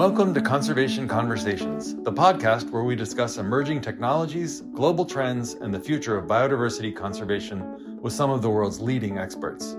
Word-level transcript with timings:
Welcome 0.00 0.32
to 0.32 0.40
Conservation 0.40 1.06
Conversations, 1.06 1.94
the 1.94 2.10
podcast 2.10 2.70
where 2.70 2.84
we 2.84 2.96
discuss 2.96 3.36
emerging 3.36 3.82
technologies, 3.82 4.62
global 4.72 5.04
trends, 5.04 5.52
and 5.52 5.74
the 5.74 5.78
future 5.78 6.16
of 6.16 6.24
biodiversity 6.24 6.96
conservation 6.96 7.98
with 8.00 8.14
some 8.14 8.30
of 8.30 8.40
the 8.40 8.48
world's 8.48 8.80
leading 8.80 9.18
experts. 9.18 9.76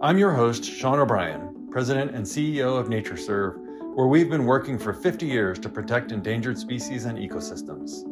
I'm 0.00 0.18
your 0.18 0.32
host, 0.32 0.64
Sean 0.64 0.98
O'Brien, 0.98 1.68
President 1.70 2.16
and 2.16 2.24
CEO 2.26 2.80
of 2.80 2.88
NatureServe, 2.88 3.94
where 3.94 4.08
we've 4.08 4.28
been 4.28 4.44
working 4.44 4.76
for 4.76 4.92
50 4.92 5.24
years 5.24 5.60
to 5.60 5.68
protect 5.68 6.10
endangered 6.10 6.58
species 6.58 7.04
and 7.04 7.16
ecosystems. 7.16 8.02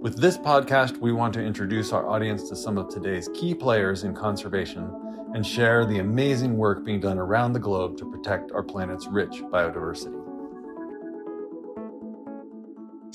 With 0.00 0.20
this 0.20 0.36
podcast, 0.36 0.98
we 0.98 1.12
want 1.12 1.32
to 1.34 1.44
introduce 1.44 1.92
our 1.92 2.08
audience 2.08 2.48
to 2.48 2.56
some 2.56 2.76
of 2.76 2.88
today's 2.88 3.28
key 3.34 3.54
players 3.54 4.02
in 4.02 4.16
conservation 4.16 4.90
and 5.32 5.46
share 5.46 5.86
the 5.86 6.00
amazing 6.00 6.56
work 6.56 6.84
being 6.84 6.98
done 6.98 7.18
around 7.18 7.52
the 7.52 7.60
globe 7.60 7.96
to 7.98 8.10
protect 8.10 8.50
our 8.50 8.64
planet's 8.64 9.06
rich 9.06 9.42
biodiversity. 9.42 10.25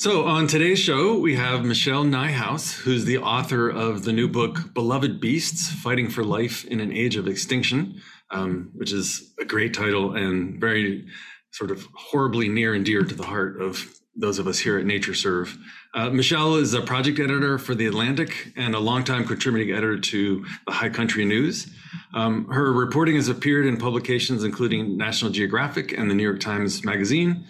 So, 0.01 0.25
on 0.25 0.47
today's 0.47 0.79
show, 0.79 1.15
we 1.19 1.35
have 1.35 1.63
Michelle 1.63 2.03
Nijhuis, 2.03 2.73
who's 2.73 3.05
the 3.05 3.19
author 3.19 3.69
of 3.69 4.03
the 4.03 4.11
new 4.11 4.27
book, 4.27 4.73
Beloved 4.73 5.21
Beasts 5.21 5.69
Fighting 5.69 6.09
for 6.09 6.23
Life 6.23 6.65
in 6.65 6.79
an 6.79 6.91
Age 6.91 7.17
of 7.17 7.27
Extinction, 7.27 8.01
um, 8.31 8.71
which 8.73 8.91
is 8.91 9.31
a 9.39 9.45
great 9.45 9.75
title 9.75 10.15
and 10.15 10.59
very 10.59 11.05
sort 11.51 11.69
of 11.69 11.85
horribly 11.93 12.49
near 12.49 12.73
and 12.73 12.83
dear 12.83 13.03
to 13.03 13.13
the 13.13 13.27
heart 13.27 13.61
of 13.61 13.93
those 14.15 14.39
of 14.39 14.47
us 14.47 14.57
here 14.57 14.79
at 14.79 14.85
NatureServe. 14.85 15.55
Uh, 15.93 16.09
Michelle 16.09 16.55
is 16.55 16.73
a 16.73 16.81
project 16.81 17.19
editor 17.19 17.59
for 17.59 17.75
The 17.75 17.85
Atlantic 17.85 18.53
and 18.57 18.73
a 18.73 18.79
longtime 18.79 19.27
contributing 19.27 19.69
editor 19.71 19.99
to 19.99 20.43
the 20.65 20.71
High 20.71 20.89
Country 20.89 21.25
News. 21.25 21.71
Um, 22.15 22.47
her 22.47 22.73
reporting 22.73 23.17
has 23.17 23.27
appeared 23.27 23.67
in 23.67 23.77
publications 23.77 24.43
including 24.43 24.97
National 24.97 25.29
Geographic 25.29 25.95
and 25.95 26.09
the 26.09 26.15
New 26.15 26.23
York 26.23 26.39
Times 26.39 26.83
Magazine, 26.83 27.45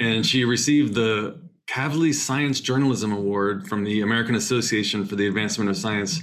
and 0.00 0.26
she 0.26 0.44
received 0.44 0.94
the 0.94 1.51
Kavli 1.72 2.12
Science 2.12 2.60
Journalism 2.60 3.12
Award 3.12 3.66
from 3.66 3.84
the 3.84 4.02
American 4.02 4.34
Association 4.34 5.06
for 5.06 5.16
the 5.16 5.26
Advancement 5.26 5.70
of 5.70 5.76
Science 5.76 6.20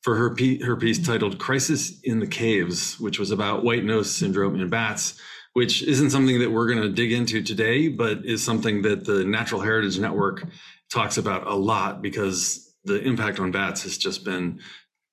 for 0.00 0.14
her, 0.14 0.34
her 0.64 0.76
piece 0.76 1.04
titled 1.04 1.38
Crisis 1.38 2.00
in 2.00 2.18
the 2.18 2.26
Caves, 2.26 2.98
which 2.98 3.18
was 3.18 3.30
about 3.30 3.62
white 3.62 3.84
nose 3.84 4.14
syndrome 4.14 4.58
in 4.58 4.70
bats, 4.70 5.20
which 5.52 5.82
isn't 5.82 6.10
something 6.10 6.38
that 6.40 6.50
we're 6.50 6.66
going 6.66 6.80
to 6.80 6.88
dig 6.88 7.12
into 7.12 7.42
today, 7.42 7.88
but 7.88 8.24
is 8.24 8.42
something 8.42 8.82
that 8.82 9.04
the 9.04 9.24
Natural 9.24 9.60
Heritage 9.60 9.98
Network 9.98 10.46
talks 10.90 11.18
about 11.18 11.46
a 11.46 11.54
lot 11.54 12.00
because 12.00 12.72
the 12.84 13.02
impact 13.02 13.38
on 13.38 13.50
bats 13.50 13.82
has 13.82 13.98
just 13.98 14.24
been 14.24 14.60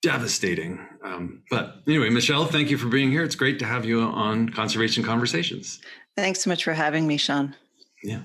devastating. 0.01 0.79
Um, 1.03 1.43
but 1.49 1.77
anyway, 1.87 2.09
Michelle, 2.09 2.45
thank 2.45 2.69
you 2.69 2.77
for 2.77 2.87
being 2.87 3.11
here. 3.11 3.23
It's 3.23 3.35
great 3.35 3.59
to 3.59 3.65
have 3.65 3.83
you 3.83 4.01
on 4.01 4.49
Conservation 4.49 5.03
Conversations. 5.03 5.81
Thanks 6.15 6.41
so 6.41 6.49
much 6.49 6.63
for 6.63 6.73
having 6.73 7.05
me, 7.05 7.17
Sean. 7.17 7.55
Yeah. 8.03 8.21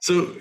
So 0.00 0.34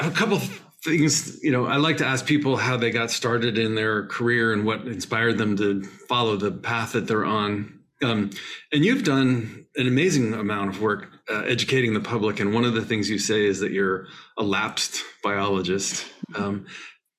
a 0.00 0.10
couple 0.10 0.40
things 0.82 1.42
you 1.42 1.50
know 1.52 1.66
i 1.66 1.76
like 1.76 1.98
to 1.98 2.06
ask 2.06 2.24
people 2.24 2.56
how 2.56 2.76
they 2.76 2.90
got 2.90 3.10
started 3.10 3.58
in 3.58 3.74
their 3.74 4.06
career 4.06 4.52
and 4.52 4.64
what 4.64 4.86
inspired 4.86 5.36
them 5.36 5.56
to 5.56 5.82
follow 6.08 6.36
the 6.36 6.50
path 6.50 6.92
that 6.92 7.06
they're 7.06 7.24
on. 7.24 7.80
Um, 8.02 8.30
and 8.72 8.82
you've 8.82 9.04
done 9.04 9.66
an 9.76 9.86
amazing 9.86 10.32
amount 10.32 10.70
of 10.70 10.80
work 10.80 11.08
uh, 11.30 11.42
educating 11.42 11.92
the 11.92 12.00
public 12.00 12.40
and 12.40 12.54
one 12.54 12.64
of 12.64 12.72
the 12.72 12.84
things 12.84 13.10
you 13.10 13.18
say 13.18 13.44
is 13.44 13.60
that 13.60 13.72
you're 13.72 14.06
a 14.38 14.42
lapsed 14.42 15.02
biologist. 15.22 16.06
Um, 16.34 16.66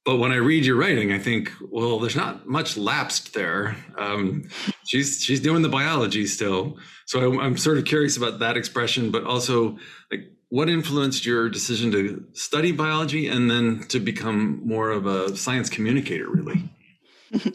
but 0.04 0.18
when 0.18 0.32
i 0.32 0.38
read 0.38 0.66
your 0.66 0.78
writing 0.78 1.12
i 1.12 1.20
think 1.20 1.52
well 1.70 2.00
there's 2.00 2.16
not 2.16 2.48
much 2.48 2.78
lapsed 2.78 3.36
there. 3.36 3.78
Um, 3.98 4.50
she's 4.86 5.24
she's 5.24 5.40
doing 5.40 5.62
the 5.62 5.70
biology 5.70 6.26
still. 6.26 6.78
So 7.06 7.32
I'm, 7.32 7.40
I'm 7.40 7.58
sort 7.58 7.78
of 7.78 7.86
curious 7.86 8.18
about 8.18 8.40
that 8.40 8.58
expression 8.58 9.12
but 9.12 9.24
also 9.24 9.78
like 10.12 10.32
what 10.52 10.70
influenced 10.70 11.26
your 11.26 11.48
decision 11.50 11.92
to 11.92 12.22
study 12.34 12.74
biology 12.74 13.26
and 13.26 13.50
then 13.50 13.80
to 13.88 14.02
become 14.02 14.62
more 14.66 14.90
of 14.92 15.06
a 15.06 15.36
science 15.36 15.70
communicator 15.70 16.30
really? 16.30 16.70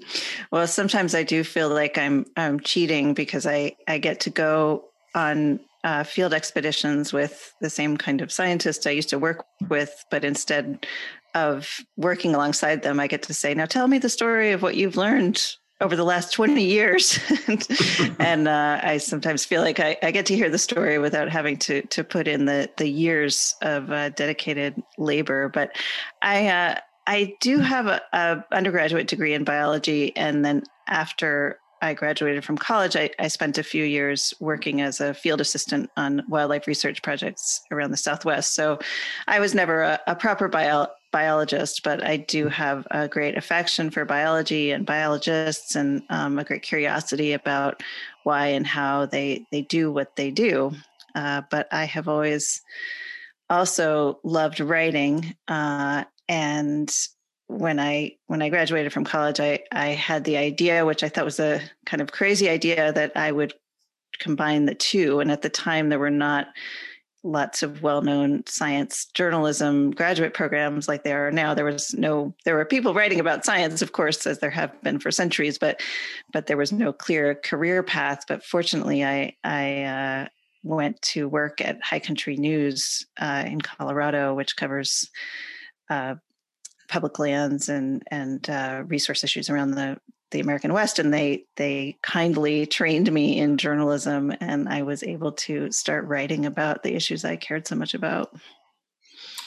Well 0.51 0.67
sometimes 0.67 1.15
i 1.15 1.23
do 1.23 1.45
feel 1.45 1.69
like 1.69 1.99
i'm 1.99 2.25
i'm 2.37 2.61
cheating 2.61 3.13
because 3.13 3.47
i 3.47 3.77
i 3.87 3.99
get 3.99 4.21
to 4.21 4.31
go 4.31 4.87
on 5.15 5.61
uh, 5.85 6.03
field 6.03 6.35
expeditions 6.35 7.13
with 7.13 7.55
the 7.61 7.71
same 7.71 7.97
kind 7.99 8.23
of 8.23 8.33
scientists 8.33 8.87
i 8.87 8.91
used 8.91 9.11
to 9.11 9.19
work 9.19 9.45
with 9.69 10.05
but 10.11 10.25
instead 10.25 10.87
of 11.35 11.81
working 11.99 12.35
alongside 12.35 12.83
them 12.83 12.99
i 12.99 13.07
get 13.07 13.23
to 13.25 13.35
say 13.35 13.53
now 13.53 13.67
tell 13.67 13.87
me 13.87 13.99
the 13.99 14.09
story 14.09 14.53
of 14.53 14.63
what 14.63 14.77
you've 14.77 14.97
learned 14.97 15.57
over 15.81 15.95
the 15.97 16.05
last 16.05 16.33
20 16.33 16.63
years. 16.63 17.19
And, 17.49 17.69
and 18.19 18.49
uh, 18.49 18.81
i 18.83 18.97
sometimes 18.99 19.45
feel 19.45 19.63
like 19.63 19.79
I, 19.79 19.97
I, 20.03 20.11
get 20.11 20.27
to 20.27 20.35
hear 20.35 20.51
the 20.51 20.59
story 20.59 20.99
without 20.99 21.29
having 21.29 21.57
to 21.59 21.83
to 21.83 22.03
put 22.03 22.27
in 22.27 22.47
the 22.47 22.69
the 22.77 22.89
years 22.89 23.55
of 23.63 23.93
uh, 23.93 24.09
dedicated 24.11 24.83
labor. 24.99 25.49
But 25.49 25.77
i 26.23 26.49
uh, 26.49 26.79
i 27.07 27.35
do 27.41 27.59
have 27.59 27.87
a, 27.87 28.03
a, 28.13 28.45
undergraduate 28.53 29.07
degree 29.07 29.35
in 29.35 29.45
biology. 29.45 30.17
And 30.17 30.45
then 30.45 30.65
after 30.89 31.61
I 31.83 31.95
graduated 31.95 32.45
from 32.45 32.59
college, 32.59 32.97
I, 32.97 33.11
I, 33.19 33.29
spent 33.29 33.59
a 33.59 33.63
few 33.63 33.85
years 33.85 34.33
working 34.41 34.81
as 34.81 35.01
a 35.01 35.15
field 35.15 35.41
assistant 35.41 35.91
on 35.97 36.23
wildlife 36.29 36.67
research 36.67 37.03
projects 37.03 37.61
around 37.71 37.91
the 37.91 37.97
Southwest. 37.97 38.55
So 38.55 38.79
I 39.29 39.41
was 39.41 39.55
never 39.55 39.83
a, 39.83 40.01
a 40.07 40.17
proper 40.17 40.49
bio, 40.49 40.89
biologist, 41.13 41.83
but 41.83 42.05
I 42.05 42.17
do 42.17 42.49
have 42.49 42.87
a 42.91 43.09
great 43.09 43.37
affection 43.37 43.91
for 43.91 44.05
biology 44.05 44.71
and 44.71 44.85
biologists, 44.85 45.75
and 45.75 46.03
um, 46.11 46.39
a 46.39 46.45
great 46.45 46.63
curiosity 46.63 47.33
about 47.33 47.83
why 48.25 48.49
and 48.49 48.67
how 48.67 49.07
they 49.07 49.47
they 49.51 49.63
do 49.63 49.93
what 49.93 50.17
they 50.17 50.31
do. 50.31 50.73
Uh, 51.15 51.43
but 51.51 51.69
I 51.73 51.85
have 51.85 52.09
always 52.09 52.61
also 53.49 54.21
loved 54.23 54.61
writing, 54.61 55.35
uh, 55.49 56.05
and 56.29 56.95
when 57.49 57.79
I 57.79 58.17
when 58.27 58.43
I 58.43 58.49
graduated 58.49 58.93
from 58.93 59.05
college, 59.05 59.41
I 59.41 59.61
I 59.73 59.89
had 59.89 60.25
the 60.25 60.37
idea, 60.37 60.85
which 60.85 61.03
I 61.03 61.09
thought 61.09 61.25
was 61.25 61.41
a 61.41 61.61
kind 61.85 62.01
of 62.01 62.13
crazy 62.13 62.49
idea, 62.49 62.93
that 62.93 63.17
I 63.17 63.33
would 63.33 63.55
combine 64.19 64.67
the 64.67 64.75
two. 64.75 65.21
And 65.21 65.31
at 65.31 65.43
the 65.43 65.49
time, 65.49 65.89
there 65.89 65.99
were 65.99 66.11
not 66.11 66.49
lots 67.27 67.63
of 67.63 67.83
well-known 67.83 68.45
science 68.47 69.07
journalism 69.15 69.91
graduate 69.91 70.33
programs 70.33 70.89
like 70.89 71.03
there 71.03 71.27
are 71.27 71.33
now. 71.33 71.55
There 71.55 71.65
was 71.65 71.93
no 71.95 72.35
there 72.45 72.55
were 72.55 72.65
people 72.65 72.95
writing 72.95 73.21
about 73.21 73.45
science 73.45 73.83
of 73.83 73.93
course 73.93 74.27
as 74.27 74.39
there 74.39 74.51
have 74.51 74.81
been 74.83 74.99
for 74.99 75.11
centuries 75.11 75.59
but 75.59 75.81
but 76.33 76.47
there 76.47 76.57
was 76.57 76.73
no 76.73 76.93
clear 76.93 77.35
career 77.35 77.83
path. 77.83 78.25
But 78.29 78.45
fortunately 78.45 79.05
i 79.05 79.35
i 79.45 79.83
uh, 79.83 80.29
went 80.63 81.01
to 81.03 81.29
work 81.29 81.61
at 81.61 81.83
high 81.83 82.01
country 82.01 82.37
news 82.37 83.05
uh, 83.21 83.45
in 83.47 83.61
colorado 83.61 84.35
which 84.35 84.57
covers 84.57 85.11
uh, 85.91 86.15
public 86.89 87.19
lands 87.19 87.69
and 87.69 88.03
and 88.11 88.49
uh, 88.49 88.83
resource 88.87 89.25
issues 89.25 89.51
around 89.51 89.73
the 89.73 89.99
the 90.31 90.41
American 90.41 90.73
West, 90.73 90.99
and 90.99 91.13
they 91.13 91.45
they 91.57 91.97
kindly 92.03 92.67
trained 92.67 93.13
me 93.13 93.39
in 93.39 93.59
journalism, 93.59 94.33
and 94.41 94.69
I 94.69 94.83
was 94.83 95.03
able 95.03 95.33
to 95.33 95.71
start 95.71 96.07
writing 96.07 96.47
about 96.47 96.83
the 96.83 96.95
issues 96.95 97.25
I 97.25 97.37
cared 97.37 97.67
so 97.67 97.77
much 97.77 97.95
about. 97.95 98.35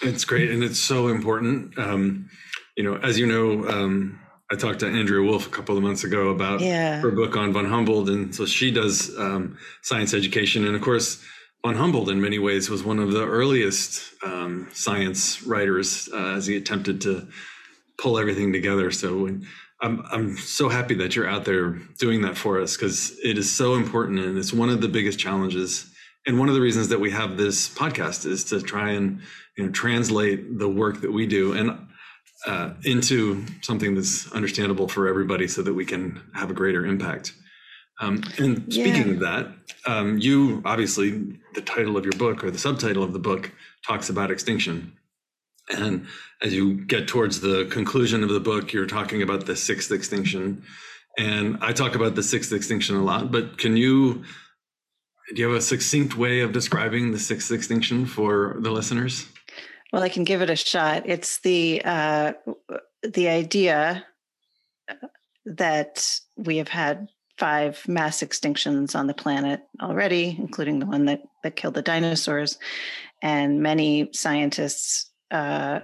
It's 0.02 0.24
great, 0.24 0.50
and 0.52 0.64
it's 0.64 0.80
so 0.80 1.10
important. 1.10 1.78
Um, 1.78 2.30
you 2.78 2.84
know, 2.84 2.96
as 2.98 3.20
you 3.20 3.28
know, 3.28 3.68
um, 3.68 4.20
I 4.52 4.56
talked 4.56 4.80
to 4.80 4.88
Andrea 4.88 5.22
Wulf 5.22 5.48
a 5.48 5.50
couple 5.50 5.78
of 5.78 5.84
months 5.84 6.04
ago 6.04 6.30
about 6.30 6.62
yeah. 6.62 7.02
her 7.02 7.12
book 7.12 7.36
on 7.36 7.52
von 7.52 7.66
Humboldt, 7.66 8.10
and 8.10 8.34
so 8.34 8.46
she 8.46 8.72
does 8.72 9.18
um, 9.18 9.58
science 9.82 10.14
education, 10.14 10.66
and 10.66 10.76
of 10.76 10.82
course. 10.82 11.24
Von 11.62 11.76
Humboldt, 11.76 12.08
in 12.08 12.22
many 12.22 12.40
ways, 12.40 12.70
was 12.70 12.86
one 12.86 13.00
of 13.00 13.12
the 13.12 13.26
earliest 13.26 14.14
um, 14.24 14.70
science 14.72 15.44
writers 15.44 16.08
uh, 16.14 16.36
as 16.38 16.48
he 16.48 16.56
attempted 16.56 17.02
to 17.02 17.28
pull 17.98 18.18
everything 18.18 18.54
together. 18.54 18.92
So 18.92 19.24
when 19.24 19.46
I'm 19.82 20.04
I'm 20.12 20.38
so 20.38 20.70
happy 20.70 20.96
that 20.96 21.16
you're 21.16 21.28
out 21.28 21.46
there 21.46 21.72
doing 21.98 22.22
that 22.24 22.38
for 22.38 22.62
us 22.62 22.76
because 22.76 23.18
it 23.24 23.38
is 23.38 23.52
so 23.52 23.76
important 23.76 24.20
and 24.20 24.38
it's 24.38 24.54
one 24.54 24.70
of 24.70 24.82
the 24.82 24.90
biggest 24.90 25.20
challenges. 25.20 25.90
And 26.28 26.38
one 26.38 26.50
of 26.50 26.56
the 26.56 26.62
reasons 26.62 26.90
that 26.90 27.00
we 27.00 27.12
have 27.12 27.38
this 27.38 27.70
podcast 27.70 28.26
is 28.26 28.44
to 28.46 28.62
try 28.62 28.92
and 28.92 29.22
you 29.58 29.66
know 29.66 29.72
translate 29.72 30.60
the 30.60 30.68
work 30.68 31.02
that 31.02 31.12
we 31.12 31.26
do 31.26 31.54
and 31.54 31.88
uh, 32.46 32.74
into 32.84 33.46
something 33.62 33.96
that's 33.96 34.32
understandable 34.32 34.88
for 34.88 35.08
everybody, 35.08 35.48
so 35.48 35.62
that 35.62 35.74
we 35.74 35.86
can 35.86 36.22
have 36.34 36.50
a 36.50 36.54
greater 36.54 36.86
impact. 36.86 37.34
Um, 38.02 38.24
and 38.38 38.72
speaking 38.72 39.08
yeah. 39.08 39.14
of 39.14 39.20
that, 39.20 39.48
um, 39.86 40.18
you 40.20 40.62
obviously 40.66 41.38
the 41.54 41.62
title 41.62 41.98
of 41.98 42.06
your 42.06 42.14
book 42.14 42.44
or 42.44 42.52
the 42.52 42.58
subtitle 42.58 43.04
of 43.04 43.12
the 43.14 43.20
book 43.20 43.52
talks 43.86 44.10
about 44.10 44.32
extinction. 44.32 44.94
And 45.70 46.08
as 46.42 46.54
you 46.54 46.86
get 46.86 47.08
towards 47.08 47.42
the 47.42 47.66
conclusion 47.66 48.24
of 48.24 48.30
the 48.30 48.40
book, 48.40 48.74
you're 48.74 48.86
talking 48.86 49.22
about 49.22 49.46
the 49.46 49.56
sixth 49.56 49.92
extinction. 49.92 50.64
And 51.18 51.58
I 51.62 51.74
talk 51.74 51.96
about 51.96 52.16
the 52.16 52.24
sixth 52.24 52.52
extinction 52.52 52.96
a 52.96 53.04
lot, 53.04 53.32
but 53.32 53.58
can 53.58 53.76
you 53.78 54.24
do 55.36 55.42
you 55.42 55.48
have 55.48 55.58
a 55.58 55.62
succinct 55.62 56.18
way 56.18 56.40
of 56.42 56.54
describing 56.54 57.12
the 57.12 57.20
sixth 57.20 57.52
extinction 57.52 58.08
for 58.08 58.56
the 58.62 58.72
listeners? 58.72 59.28
Well, 59.94 60.02
I 60.02 60.10
can 60.10 60.24
give 60.24 60.42
it 60.42 60.50
a 60.50 60.56
shot. 60.56 61.04
It's 61.06 61.40
the 61.42 61.82
uh, 61.84 62.34
the 63.04 63.30
idea 63.30 64.06
that 65.46 66.20
we 66.36 66.58
have 66.58 66.68
had 66.68 67.10
five 67.38 67.88
mass 67.88 68.22
extinctions 68.22 68.96
on 68.96 69.08
the 69.08 69.14
planet 69.14 69.62
already, 69.82 70.36
including 70.40 70.80
the 70.80 70.86
one 70.86 71.06
that 71.06 71.22
that 71.44 71.56
killed 71.56 71.76
the 71.76 71.82
dinosaurs. 71.82 72.58
And 73.22 73.62
many 73.62 74.10
scientists 74.14 75.09
uh, 75.32 75.82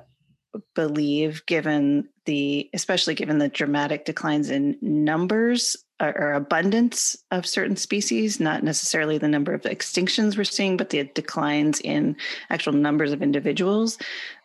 believe, 0.73 1.45
given 1.45 2.09
the, 2.25 2.69
especially 2.73 3.13
given 3.13 3.37
the 3.37 3.49
dramatic 3.49 4.05
declines 4.05 4.49
in 4.49 4.77
numbers 4.81 5.75
or, 6.01 6.17
or, 6.17 6.33
abundance 6.33 7.15
of 7.31 7.45
certain 7.45 7.75
species, 7.75 8.39
not 8.39 8.63
necessarily 8.63 9.17
the 9.17 9.27
number 9.27 9.53
of 9.53 9.61
extinctions 9.63 10.37
we're 10.37 10.43
seeing, 10.43 10.75
but 10.77 10.89
the 10.89 11.03
declines 11.13 11.79
in 11.81 12.15
actual 12.49 12.73
numbers 12.73 13.11
of 13.11 13.21
individuals. 13.21 13.97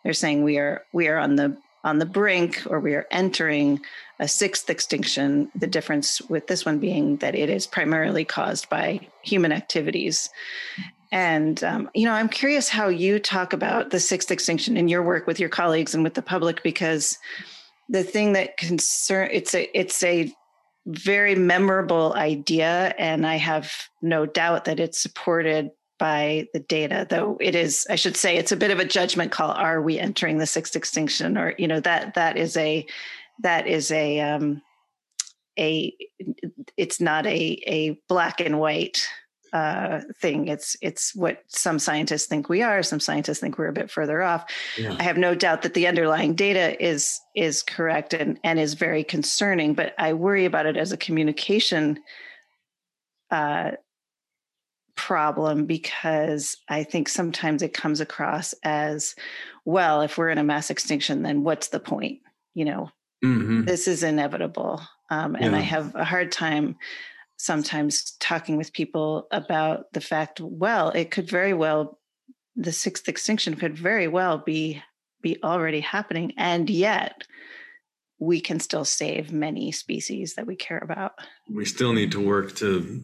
They're 0.03 0.13
saying 0.13 0.43
we 0.43 0.57
are 0.57 0.83
we 0.93 1.07
are 1.07 1.17
on 1.17 1.35
the 1.35 1.57
on 1.83 1.99
the 1.99 2.05
brink 2.05 2.61
or 2.67 2.79
we 2.79 2.93
are 2.93 3.07
entering 3.11 3.81
a 4.19 4.27
sixth 4.27 4.69
extinction. 4.69 5.51
The 5.55 5.67
difference 5.67 6.21
with 6.21 6.47
this 6.47 6.65
one 6.65 6.79
being 6.79 7.17
that 7.17 7.35
it 7.35 7.49
is 7.49 7.67
primarily 7.67 8.23
caused 8.23 8.69
by 8.69 9.01
human 9.23 9.51
activities. 9.51 10.29
And, 11.11 11.61
um, 11.63 11.89
you 11.93 12.05
know, 12.05 12.13
I'm 12.13 12.29
curious 12.29 12.69
how 12.69 12.87
you 12.87 13.19
talk 13.19 13.53
about 13.53 13.89
the 13.89 13.99
sixth 13.99 14.31
extinction 14.31 14.77
in 14.77 14.87
your 14.87 15.03
work 15.03 15.27
with 15.27 15.39
your 15.39 15.49
colleagues 15.49 15.93
and 15.93 16.03
with 16.03 16.13
the 16.13 16.21
public, 16.21 16.63
because 16.63 17.17
the 17.89 18.03
thing 18.03 18.33
that 18.33 18.57
concern 18.57 19.29
it's 19.31 19.53
a 19.53 19.69
it's 19.77 20.01
a 20.01 20.33
very 20.87 21.35
memorable 21.35 22.13
idea 22.15 22.95
and 22.97 23.27
i 23.27 23.35
have 23.35 23.71
no 24.01 24.25
doubt 24.25 24.65
that 24.65 24.79
it's 24.79 24.99
supported 24.99 25.69
by 25.99 26.47
the 26.53 26.59
data 26.59 27.05
though 27.09 27.37
it 27.39 27.53
is 27.53 27.85
i 27.89 27.95
should 27.95 28.17
say 28.17 28.37
it's 28.37 28.51
a 28.51 28.57
bit 28.57 28.71
of 28.71 28.79
a 28.79 28.85
judgment 28.85 29.31
call. 29.31 29.51
Are 29.51 29.81
we 29.81 29.99
entering 29.99 30.39
the 30.39 30.47
sixth 30.47 30.75
extinction? 30.75 31.37
Or 31.37 31.53
you 31.59 31.67
know 31.67 31.79
that 31.81 32.15
that 32.15 32.37
is 32.37 32.57
a 32.57 32.87
that 33.43 33.67
is 33.67 33.91
a 33.91 34.19
um 34.21 34.61
a 35.59 35.93
it's 36.77 36.99
not 36.99 37.27
a 37.27 37.61
a 37.67 37.99
black 38.07 38.39
and 38.39 38.59
white 38.59 39.05
uh, 39.53 40.01
thing. 40.17 40.47
It's 40.47 40.77
it's 40.81 41.13
what 41.15 41.43
some 41.47 41.79
scientists 41.79 42.25
think 42.25 42.49
we 42.49 42.61
are. 42.61 42.83
Some 42.83 42.99
scientists 42.99 43.39
think 43.39 43.57
we're 43.57 43.67
a 43.67 43.73
bit 43.73 43.91
further 43.91 44.21
off. 44.21 44.49
Yeah. 44.77 44.95
I 44.97 45.03
have 45.03 45.17
no 45.17 45.35
doubt 45.35 45.61
that 45.63 45.73
the 45.73 45.87
underlying 45.87 46.35
data 46.35 46.81
is 46.83 47.19
is 47.35 47.61
correct 47.61 48.13
and 48.13 48.39
and 48.43 48.59
is 48.59 48.75
very 48.75 49.03
concerning. 49.03 49.73
But 49.73 49.93
I 49.97 50.13
worry 50.13 50.45
about 50.45 50.65
it 50.65 50.77
as 50.77 50.91
a 50.91 50.97
communication 50.97 51.99
uh, 53.29 53.71
problem 54.95 55.65
because 55.65 56.57
I 56.69 56.83
think 56.83 57.09
sometimes 57.09 57.63
it 57.63 57.73
comes 57.73 58.01
across 58.01 58.53
as, 58.63 59.15
well, 59.65 60.01
if 60.01 60.17
we're 60.17 60.29
in 60.29 60.37
a 60.37 60.43
mass 60.43 60.69
extinction, 60.69 61.23
then 61.23 61.43
what's 61.43 61.69
the 61.69 61.79
point? 61.79 62.19
You 62.53 62.65
know, 62.65 62.91
mm-hmm. 63.23 63.63
this 63.63 63.87
is 63.87 64.03
inevitable. 64.03 64.81
Um, 65.09 65.35
and 65.35 65.53
yeah. 65.53 65.57
I 65.57 65.61
have 65.61 65.95
a 65.95 66.05
hard 66.05 66.31
time 66.31 66.75
sometimes 67.41 68.11
talking 68.19 68.55
with 68.55 68.71
people 68.71 69.27
about 69.31 69.91
the 69.93 70.01
fact 70.01 70.39
well 70.39 70.89
it 70.89 71.09
could 71.09 71.27
very 71.27 71.53
well 71.53 71.99
the 72.55 72.71
sixth 72.71 73.09
extinction 73.09 73.55
could 73.55 73.75
very 73.75 74.07
well 74.07 74.37
be 74.37 74.81
be 75.23 75.37
already 75.43 75.79
happening 75.79 76.31
and 76.37 76.69
yet 76.69 77.23
we 78.19 78.39
can 78.39 78.59
still 78.59 78.85
save 78.85 79.31
many 79.31 79.71
species 79.71 80.35
that 80.35 80.45
we 80.45 80.55
care 80.55 80.77
about 80.77 81.13
we 81.49 81.65
still 81.65 81.93
need 81.93 82.11
to 82.11 82.23
work 82.23 82.55
to 82.55 83.03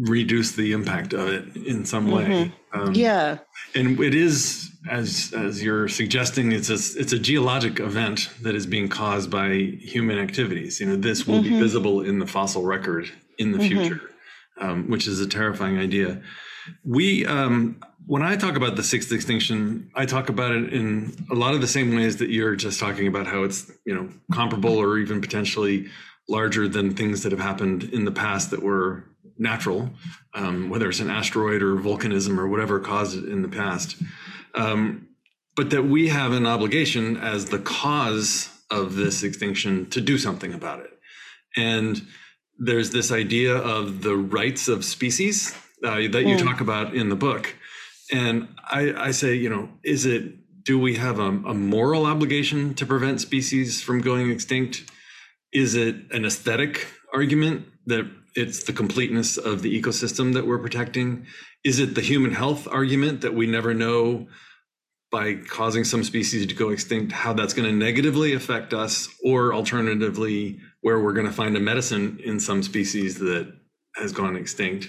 reduce 0.00 0.52
the 0.52 0.72
impact 0.72 1.14
of 1.14 1.28
it 1.28 1.56
in 1.56 1.82
some 1.82 2.10
way 2.10 2.24
mm-hmm. 2.24 2.78
um, 2.78 2.94
yeah 2.94 3.38
and 3.74 3.98
it 4.00 4.14
is 4.14 4.70
as 4.90 5.32
as 5.34 5.62
you're 5.62 5.88
suggesting 5.88 6.52
it's 6.52 6.68
a 6.68 7.00
it's 7.00 7.14
a 7.14 7.18
geologic 7.18 7.80
event 7.80 8.28
that 8.42 8.54
is 8.54 8.66
being 8.66 8.86
caused 8.86 9.30
by 9.30 9.54
human 9.80 10.18
activities 10.18 10.78
you 10.78 10.84
know 10.84 10.96
this 10.96 11.26
will 11.26 11.40
mm-hmm. 11.40 11.54
be 11.54 11.58
visible 11.58 12.02
in 12.02 12.18
the 12.18 12.26
fossil 12.26 12.64
record 12.64 13.10
in 13.38 13.52
the 13.52 13.58
mm-hmm. 13.58 13.78
future, 13.78 14.00
um, 14.60 14.90
which 14.90 15.06
is 15.06 15.20
a 15.20 15.28
terrifying 15.28 15.78
idea. 15.78 16.20
We, 16.84 17.24
um, 17.24 17.80
when 18.06 18.22
I 18.22 18.36
talk 18.36 18.56
about 18.56 18.76
the 18.76 18.82
sixth 18.82 19.12
extinction, 19.12 19.90
I 19.94 20.06
talk 20.06 20.28
about 20.28 20.52
it 20.52 20.72
in 20.72 21.14
a 21.30 21.34
lot 21.34 21.54
of 21.54 21.60
the 21.60 21.66
same 21.66 21.94
ways 21.94 22.16
that 22.18 22.30
you're 22.30 22.56
just 22.56 22.80
talking 22.80 23.06
about 23.06 23.26
how 23.26 23.42
it's 23.42 23.70
you 23.84 23.94
know 23.94 24.08
comparable 24.32 24.76
or 24.76 24.98
even 24.98 25.20
potentially 25.20 25.88
larger 26.28 26.68
than 26.68 26.94
things 26.94 27.22
that 27.22 27.32
have 27.32 27.40
happened 27.40 27.84
in 27.84 28.04
the 28.04 28.12
past 28.12 28.50
that 28.50 28.62
were 28.62 29.04
natural, 29.38 29.90
um, 30.34 30.68
whether 30.68 30.88
it's 30.88 31.00
an 31.00 31.10
asteroid 31.10 31.62
or 31.62 31.76
volcanism 31.76 32.38
or 32.38 32.48
whatever 32.48 32.80
caused 32.80 33.16
it 33.16 33.28
in 33.28 33.42
the 33.42 33.48
past. 33.48 33.96
Um, 34.54 35.08
but 35.56 35.70
that 35.70 35.84
we 35.84 36.08
have 36.08 36.32
an 36.32 36.46
obligation 36.46 37.16
as 37.16 37.46
the 37.46 37.58
cause 37.58 38.48
of 38.70 38.94
this 38.94 39.22
extinction 39.22 39.88
to 39.90 40.00
do 40.00 40.18
something 40.18 40.52
about 40.52 40.80
it. 40.80 40.90
And 41.56 42.00
there's 42.58 42.90
this 42.90 43.12
idea 43.12 43.56
of 43.56 44.02
the 44.02 44.16
rights 44.16 44.68
of 44.68 44.84
species 44.84 45.54
uh, 45.84 45.94
that 45.94 46.24
you 46.26 46.36
mm. 46.36 46.42
talk 46.42 46.60
about 46.60 46.94
in 46.94 47.08
the 47.08 47.16
book. 47.16 47.54
And 48.12 48.48
I, 48.64 48.92
I, 48.96 49.10
say, 49.12 49.34
you 49.34 49.48
know, 49.48 49.68
is 49.84 50.06
it, 50.06 50.64
do 50.64 50.78
we 50.78 50.96
have 50.96 51.18
a, 51.18 51.28
a 51.28 51.54
moral 51.54 52.06
obligation 52.06 52.74
to 52.74 52.86
prevent 52.86 53.20
species 53.20 53.82
from 53.82 54.00
going 54.00 54.30
extinct? 54.30 54.90
Is 55.52 55.74
it 55.74 55.96
an 56.10 56.24
aesthetic 56.24 56.86
argument 57.12 57.66
that 57.86 58.10
it's 58.34 58.64
the 58.64 58.72
completeness 58.72 59.36
of 59.36 59.62
the 59.62 59.80
ecosystem 59.80 60.34
that 60.34 60.46
we're 60.46 60.58
protecting? 60.58 61.26
Is 61.64 61.78
it 61.78 61.94
the 61.94 62.00
human 62.00 62.32
health 62.32 62.66
argument 62.68 63.20
that 63.20 63.34
we 63.34 63.46
never 63.46 63.74
know 63.74 64.26
by 65.10 65.34
causing 65.34 65.84
some 65.84 66.04
species 66.04 66.46
to 66.46 66.54
go 66.54 66.70
extinct 66.70 67.12
how 67.12 67.32
that's 67.32 67.54
going 67.54 67.68
to 67.68 67.74
negatively 67.74 68.34
affect 68.34 68.74
us? 68.74 69.08
Or 69.24 69.54
alternatively, 69.54 70.60
where 70.80 71.00
we're 71.00 71.12
going 71.12 71.26
to 71.26 71.32
find 71.32 71.56
a 71.56 71.60
medicine 71.60 72.20
in 72.22 72.38
some 72.40 72.62
species 72.62 73.18
that 73.18 73.52
has 73.96 74.12
gone 74.12 74.36
extinct. 74.36 74.88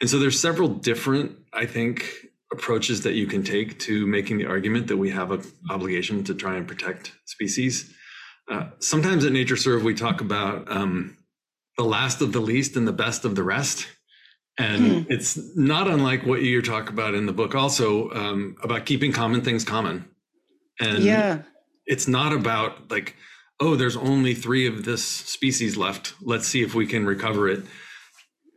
And 0.00 0.08
so 0.10 0.18
there's 0.18 0.38
several 0.38 0.68
different, 0.68 1.36
I 1.52 1.66
think, 1.66 2.26
approaches 2.52 3.02
that 3.02 3.14
you 3.14 3.26
can 3.26 3.42
take 3.42 3.78
to 3.80 4.06
making 4.06 4.38
the 4.38 4.46
argument 4.46 4.86
that 4.88 4.96
we 4.96 5.10
have 5.10 5.30
an 5.32 5.42
obligation 5.70 6.22
to 6.24 6.34
try 6.34 6.56
and 6.56 6.68
protect 6.68 7.12
species. 7.24 7.92
Uh, 8.48 8.68
sometimes 8.78 9.24
at 9.24 9.32
NatureServe, 9.32 9.82
we 9.82 9.94
talk 9.94 10.20
about 10.20 10.70
um, 10.70 11.16
the 11.76 11.84
last 11.84 12.20
of 12.22 12.32
the 12.32 12.40
least 12.40 12.76
and 12.76 12.86
the 12.86 12.92
best 12.92 13.24
of 13.24 13.34
the 13.34 13.42
rest. 13.42 13.88
And 14.58 15.04
hmm. 15.04 15.12
it's 15.12 15.38
not 15.56 15.86
unlike 15.86 16.24
what 16.24 16.42
you 16.42 16.62
talk 16.62 16.88
about 16.88 17.14
in 17.14 17.26
the 17.26 17.32
book, 17.32 17.54
also 17.54 18.10
um, 18.12 18.56
about 18.62 18.86
keeping 18.86 19.12
common 19.12 19.42
things 19.42 19.64
common. 19.64 20.08
And 20.80 21.02
yeah. 21.02 21.42
it's 21.84 22.08
not 22.08 22.32
about 22.32 22.90
like, 22.90 23.16
oh, 23.60 23.76
there's 23.76 23.96
only 23.96 24.34
three 24.34 24.66
of 24.66 24.84
this 24.84 25.04
species 25.04 25.76
left. 25.76 26.14
Let's 26.22 26.46
see 26.46 26.62
if 26.62 26.74
we 26.74 26.86
can 26.86 27.06
recover 27.06 27.48
it. 27.48 27.64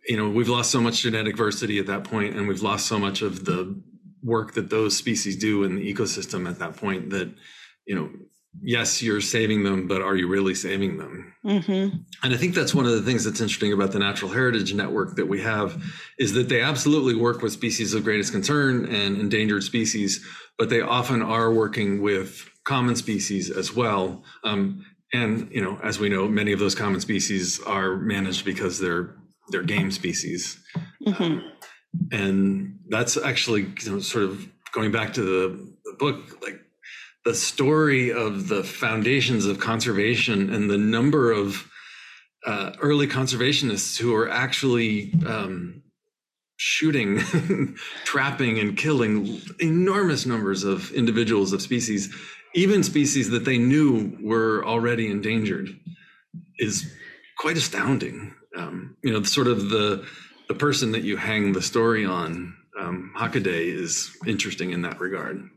You 0.07 0.17
know, 0.17 0.29
we've 0.29 0.49
lost 0.49 0.71
so 0.71 0.81
much 0.81 1.01
genetic 1.01 1.35
diversity 1.35 1.79
at 1.79 1.87
that 1.87 2.03
point, 2.03 2.35
and 2.35 2.47
we've 2.47 2.61
lost 2.61 2.87
so 2.87 2.97
much 2.97 3.21
of 3.21 3.45
the 3.45 3.81
work 4.23 4.53
that 4.53 4.69
those 4.69 4.97
species 4.97 5.35
do 5.35 5.63
in 5.63 5.75
the 5.75 5.93
ecosystem 5.93 6.49
at 6.49 6.59
that 6.59 6.75
point 6.77 7.09
that, 7.11 7.31
you 7.85 7.95
know, 7.95 8.09
yes, 8.61 9.01
you're 9.01 9.21
saving 9.21 9.63
them, 9.63 9.87
but 9.87 10.01
are 10.01 10.15
you 10.15 10.27
really 10.27 10.55
saving 10.55 10.97
them? 10.97 11.33
Mm-hmm. 11.45 11.97
And 12.23 12.33
I 12.33 12.37
think 12.37 12.55
that's 12.55 12.73
one 12.73 12.85
of 12.85 12.91
the 12.91 13.01
things 13.01 13.23
that's 13.23 13.41
interesting 13.41 13.73
about 13.73 13.91
the 13.91 13.99
Natural 13.99 14.31
Heritage 14.31 14.73
Network 14.73 15.15
that 15.15 15.27
we 15.27 15.41
have 15.41 15.81
is 16.17 16.33
that 16.33 16.49
they 16.49 16.61
absolutely 16.61 17.15
work 17.15 17.41
with 17.41 17.53
species 17.53 17.93
of 17.93 18.03
greatest 18.03 18.31
concern 18.31 18.85
and 18.85 19.17
endangered 19.17 19.63
species, 19.63 20.25
but 20.57 20.69
they 20.69 20.81
often 20.81 21.21
are 21.21 21.53
working 21.53 22.01
with 22.01 22.49
common 22.65 22.95
species 22.95 23.49
as 23.49 23.75
well. 23.75 24.23
Um, 24.43 24.85
and 25.13 25.49
you 25.51 25.61
know, 25.61 25.79
as 25.83 25.99
we 25.99 26.09
know, 26.09 26.27
many 26.27 26.51
of 26.51 26.59
those 26.59 26.75
common 26.75 27.01
species 27.01 27.59
are 27.63 27.95
managed 27.95 28.45
because 28.45 28.79
they're 28.79 29.15
they're 29.51 29.63
game 29.63 29.89
species, 29.89 30.63
mm-hmm. 31.03 31.23
um, 31.23 31.51
and 32.11 32.79
that's 32.89 33.17
actually 33.17 33.73
you 33.81 33.91
know, 33.91 33.99
sort 33.99 34.25
of 34.25 34.47
going 34.71 34.91
back 34.91 35.13
to 35.13 35.21
the, 35.23 35.73
the 35.85 35.95
book, 35.97 36.39
like 36.43 36.61
the 37.29 37.35
story 37.35 38.11
of 38.11 38.47
the 38.47 38.63
foundations 38.63 39.45
of 39.45 39.59
conservation 39.59 40.51
and 40.51 40.67
the 40.67 40.79
number 40.79 41.31
of 41.31 41.69
uh, 42.43 42.71
early 42.81 43.05
conservationists 43.05 43.99
who 43.99 44.15
are 44.15 44.27
actually 44.27 45.13
um, 45.27 45.83
shooting, 46.57 47.19
trapping, 48.03 48.57
and 48.57 48.75
killing 48.75 49.39
enormous 49.59 50.25
numbers 50.25 50.63
of 50.63 50.91
individuals 50.93 51.53
of 51.53 51.61
species 51.61 52.11
even 52.55 52.81
species 52.81 53.29
that 53.29 53.45
they 53.45 53.59
knew 53.59 54.17
were 54.23 54.65
already 54.65 55.11
endangered, 55.11 55.69
is 56.57 56.91
quite 57.37 57.57
astounding. 57.57 58.33
Um, 58.57 58.97
you 59.03 59.13
know, 59.13 59.21
sort 59.21 59.45
of 59.45 59.69
the 59.69 60.03
the 60.47 60.55
person 60.55 60.93
that 60.93 61.03
you 61.03 61.15
hang 61.15 61.53
the 61.53 61.61
story 61.61 62.07
on, 62.07 62.55
um, 62.79 63.13
Hockaday, 63.15 63.71
is 63.71 64.09
interesting 64.25 64.71
in 64.71 64.81
that 64.81 64.99
regard. 64.99 65.47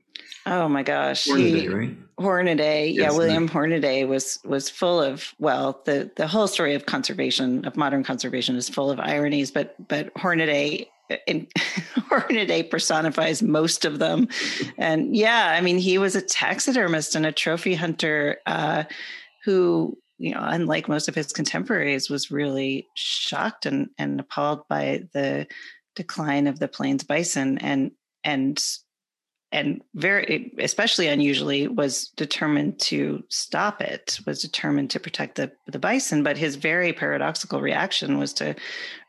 Oh 0.45 0.69
my 0.69 0.83
gosh, 0.83 1.27
Hornaday, 1.27 1.61
he, 1.61 1.69
right? 1.69 1.97
Hornaday, 2.19 2.89
yes, 2.89 3.13
yeah, 3.13 3.17
William 3.17 3.47
Hornaday 3.47 4.05
was 4.05 4.41
was 4.45 4.69
full 4.69 5.01
of 5.01 5.33
well, 5.39 5.81
the 5.85 6.11
the 6.17 6.27
whole 6.27 6.49
story 6.49 6.75
of 6.75 6.87
conservation 6.87 7.65
of 7.65 7.77
modern 7.77 8.03
conservation 8.03 8.57
is 8.57 8.69
full 8.69 8.91
of 8.91 8.99
ironies, 8.99 9.51
but 9.51 9.77
but 9.89 10.11
Hornaday 10.17 10.89
in 11.27 11.47
Hornaday 12.09 12.63
personifies 12.63 13.43
most 13.43 13.85
of 13.85 13.99
them. 13.99 14.29
And 14.79 15.17
yeah, 15.17 15.55
I 15.57 15.61
mean, 15.61 15.79
he 15.79 15.99
was 15.99 16.17
a 16.17 16.23
taxidermist 16.23 17.15
and 17.15 17.27
a 17.27 17.33
trophy 17.33 17.75
hunter 17.75 18.39
uh, 18.47 18.85
who, 19.45 19.99
you 20.19 20.35
know, 20.35 20.43
unlike 20.43 20.89
most 20.89 21.09
of 21.09 21.15
his 21.15 21.33
contemporaries, 21.33 22.11
was 22.11 22.31
really 22.31 22.89
shocked 22.95 23.67
and, 23.67 23.89
and 23.99 24.21
appalled 24.21 24.67
by 24.69 25.03
the 25.13 25.47
decline 25.95 26.47
of 26.47 26.59
the 26.59 26.69
plains 26.69 27.05
bison 27.05 27.59
and 27.59 27.93
and 28.25 28.63
and 29.53 29.83
very 29.95 30.53
especially 30.59 31.09
unusually 31.09 31.69
was 31.69 32.09
determined 32.17 32.79
to 32.81 33.23
stop 33.29 33.83
it 33.83 34.19
was 34.27 34.41
determined 34.41 34.91
to 34.91 34.99
protect 34.99 35.37
the 35.37 35.53
the 35.67 35.79
bison. 35.79 36.23
But 36.23 36.39
his 36.39 36.57
very 36.57 36.93
paradoxical 36.93 37.61
reaction 37.61 38.19
was 38.19 38.33
to 38.35 38.57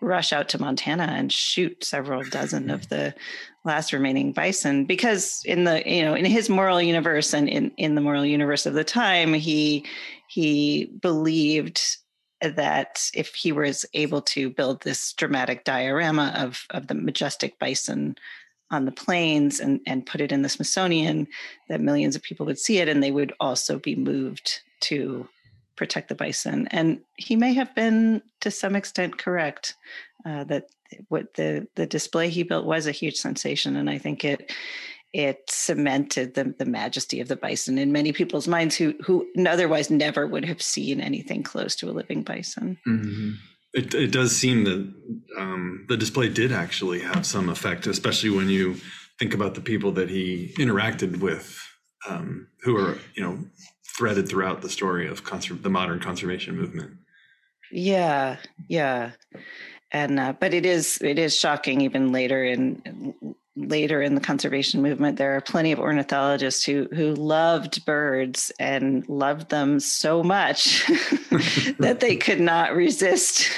rush 0.01 0.33
out 0.33 0.49
to 0.49 0.59
montana 0.59 1.07
and 1.09 1.31
shoot 1.31 1.83
several 1.83 2.23
dozen 2.23 2.69
of 2.69 2.89
the 2.89 3.15
last 3.63 3.93
remaining 3.93 4.33
bison 4.33 4.83
because 4.83 5.41
in 5.45 5.63
the 5.63 5.81
you 5.85 6.03
know 6.03 6.13
in 6.13 6.25
his 6.25 6.49
moral 6.49 6.81
universe 6.81 7.33
and 7.33 7.47
in 7.47 7.71
in 7.77 7.95
the 7.95 8.01
moral 8.01 8.25
universe 8.25 8.65
of 8.65 8.73
the 8.73 8.83
time 8.83 9.33
he 9.33 9.85
he 10.27 10.85
believed 11.01 11.97
that 12.41 13.09
if 13.13 13.33
he 13.33 13.53
was 13.53 13.85
able 13.93 14.21
to 14.21 14.49
build 14.49 14.81
this 14.81 15.13
dramatic 15.13 15.63
diorama 15.63 16.33
of 16.35 16.65
of 16.71 16.87
the 16.87 16.93
majestic 16.93 17.57
bison 17.57 18.15
on 18.73 18.85
the 18.85 18.91
plains 18.91 19.59
and, 19.59 19.79
and 19.85 20.05
put 20.05 20.19
it 20.21 20.31
in 20.31 20.41
the 20.41 20.49
Smithsonian, 20.49 21.27
that 21.69 21.79
millions 21.79 22.15
of 22.15 22.23
people 22.23 22.45
would 22.45 22.59
see 22.59 22.79
it 22.79 22.89
and 22.89 23.01
they 23.01 23.11
would 23.11 23.33
also 23.39 23.79
be 23.79 23.95
moved 23.95 24.61
to 24.81 25.27
protect 25.75 26.09
the 26.09 26.15
bison. 26.15 26.67
And 26.71 27.01
he 27.15 27.35
may 27.35 27.53
have 27.53 27.73
been 27.75 28.21
to 28.41 28.51
some 28.51 28.75
extent 28.75 29.17
correct 29.17 29.75
uh, 30.25 30.43
that 30.45 30.67
what 31.09 31.33
the 31.35 31.67
the 31.75 31.87
display 31.87 32.29
he 32.29 32.43
built 32.43 32.65
was 32.65 32.85
a 32.85 32.91
huge 32.91 33.15
sensation, 33.15 33.75
and 33.75 33.89
I 33.89 33.97
think 33.97 34.23
it 34.23 34.51
it 35.11 35.43
cemented 35.49 36.33
the, 36.33 36.55
the 36.57 36.65
majesty 36.65 37.19
of 37.19 37.27
the 37.27 37.35
bison 37.35 37.77
in 37.77 37.91
many 37.91 38.11
people's 38.11 38.47
minds 38.47 38.75
who 38.75 38.93
who 39.03 39.27
otherwise 39.47 39.89
never 39.89 40.27
would 40.27 40.45
have 40.45 40.61
seen 40.61 41.01
anything 41.01 41.43
close 41.43 41.75
to 41.77 41.89
a 41.89 41.91
living 41.91 42.23
bison. 42.23 42.77
Mm-hmm. 42.87 43.31
It, 43.73 43.93
it 43.93 44.11
does 44.11 44.35
seem 44.35 44.65
that 44.65 44.93
um, 45.37 45.85
the 45.89 45.97
display 45.97 46.29
did 46.29 46.51
actually 46.51 46.99
have 46.99 47.25
some 47.25 47.49
effect, 47.49 47.87
especially 47.87 48.29
when 48.29 48.49
you 48.49 48.75
think 49.17 49.33
about 49.33 49.55
the 49.55 49.61
people 49.61 49.91
that 49.93 50.09
he 50.09 50.53
interacted 50.57 51.19
with, 51.19 51.59
um, 52.07 52.47
who 52.61 52.77
are 52.77 52.99
you 53.15 53.23
know 53.23 53.39
threaded 53.97 54.27
throughout 54.27 54.61
the 54.61 54.69
story 54.69 55.07
of 55.07 55.23
conser- 55.23 55.61
the 55.61 55.69
modern 55.69 55.99
conservation 55.99 56.55
movement. 56.55 56.97
Yeah, 57.71 58.37
yeah, 58.67 59.11
and 59.91 60.19
uh, 60.19 60.33
but 60.39 60.53
it 60.53 60.65
is 60.65 60.99
it 61.01 61.17
is 61.17 61.35
shocking 61.35 61.81
even 61.81 62.11
later 62.11 62.43
in 62.43 63.35
later 63.55 64.01
in 64.01 64.15
the 64.15 64.21
conservation 64.21 64.81
movement, 64.81 65.17
there 65.17 65.35
are 65.35 65.41
plenty 65.41 65.71
of 65.71 65.79
ornithologists 65.79 66.63
who 66.65 66.87
who 66.93 67.13
loved 67.13 67.85
birds 67.85 68.51
and 68.59 69.07
loved 69.07 69.49
them 69.49 69.79
so 69.79 70.23
much 70.23 70.87
that 71.79 71.99
they 71.99 72.15
could 72.15 72.39
not 72.39 72.75
resist 72.75 73.49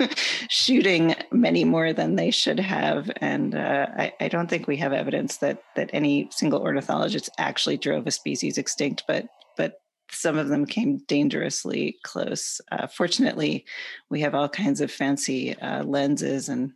shooting 0.48 1.14
many 1.30 1.64
more 1.64 1.92
than 1.92 2.16
they 2.16 2.30
should 2.30 2.58
have. 2.58 3.10
And 3.20 3.54
uh, 3.54 3.86
I, 3.96 4.12
I, 4.20 4.28
don't 4.28 4.48
think 4.48 4.66
we 4.66 4.78
have 4.78 4.92
evidence 4.92 5.36
that 5.38 5.62
that 5.76 5.90
any 5.92 6.28
single 6.30 6.60
ornithologist 6.60 7.28
actually 7.38 7.76
drove 7.76 8.06
a 8.06 8.10
species 8.10 8.56
extinct, 8.56 9.04
but 9.06 9.26
but 9.56 9.81
some 10.12 10.38
of 10.38 10.48
them 10.48 10.66
came 10.66 10.98
dangerously 11.08 11.98
close. 12.02 12.60
Uh, 12.70 12.86
fortunately, 12.86 13.64
we 14.10 14.20
have 14.20 14.34
all 14.34 14.48
kinds 14.48 14.80
of 14.80 14.90
fancy 14.90 15.58
uh, 15.58 15.82
lenses 15.84 16.48
and 16.48 16.72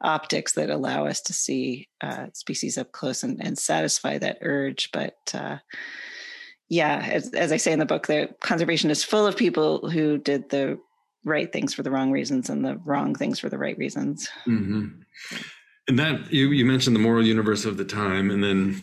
optics 0.00 0.52
that 0.52 0.70
allow 0.70 1.06
us 1.06 1.20
to 1.22 1.32
see 1.32 1.88
uh, 2.00 2.26
species 2.32 2.76
up 2.76 2.92
close 2.92 3.22
and, 3.22 3.42
and, 3.44 3.58
satisfy 3.58 4.18
that 4.18 4.38
urge. 4.42 4.90
But 4.92 5.16
uh, 5.32 5.58
yeah, 6.68 7.08
as, 7.10 7.32
as, 7.32 7.52
I 7.52 7.56
say 7.56 7.72
in 7.72 7.78
the 7.78 7.86
book, 7.86 8.06
the 8.06 8.28
conservation 8.40 8.90
is 8.90 9.02
full 9.02 9.26
of 9.26 9.36
people 9.36 9.88
who 9.88 10.18
did 10.18 10.50
the 10.50 10.78
right 11.24 11.50
things 11.52 11.72
for 11.72 11.82
the 11.82 11.90
wrong 11.90 12.10
reasons 12.10 12.50
and 12.50 12.64
the 12.64 12.76
wrong 12.84 13.14
things 13.14 13.38
for 13.38 13.48
the 13.48 13.58
right 13.58 13.78
reasons. 13.78 14.28
Mm-hmm. 14.46 15.00
And 15.88 15.98
that 15.98 16.32
you 16.32 16.48
you 16.48 16.64
mentioned 16.64 16.96
the 16.96 17.00
moral 17.00 17.26
universe 17.26 17.64
of 17.64 17.76
the 17.76 17.84
time, 17.84 18.30
and 18.30 18.42
then 18.42 18.80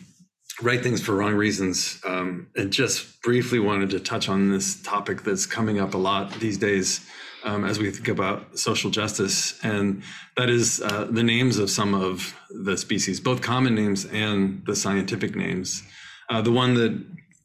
right 0.60 0.82
things 0.82 1.00
for 1.00 1.14
wrong 1.14 1.34
reasons. 1.34 2.00
Um, 2.04 2.48
and 2.56 2.72
just 2.72 3.22
briefly 3.22 3.58
wanted 3.58 3.90
to 3.90 4.00
touch 4.00 4.28
on 4.28 4.50
this 4.50 4.80
topic 4.82 5.22
that's 5.22 5.46
coming 5.46 5.80
up 5.80 5.94
a 5.94 5.98
lot 5.98 6.32
these 6.34 6.58
days 6.58 7.06
um, 7.44 7.64
as 7.64 7.78
we 7.78 7.90
think 7.90 8.08
about 8.08 8.58
social 8.58 8.90
justice, 8.90 9.58
and 9.64 10.02
that 10.36 10.48
is 10.48 10.80
uh, 10.80 11.06
the 11.10 11.22
names 11.22 11.58
of 11.58 11.70
some 11.70 11.94
of 11.94 12.34
the 12.50 12.76
species, 12.76 13.20
both 13.20 13.42
common 13.42 13.74
names 13.74 14.04
and 14.06 14.64
the 14.66 14.76
scientific 14.76 15.34
names. 15.34 15.82
Uh, 16.30 16.40
the 16.40 16.52
one 16.52 16.74
that 16.74 17.04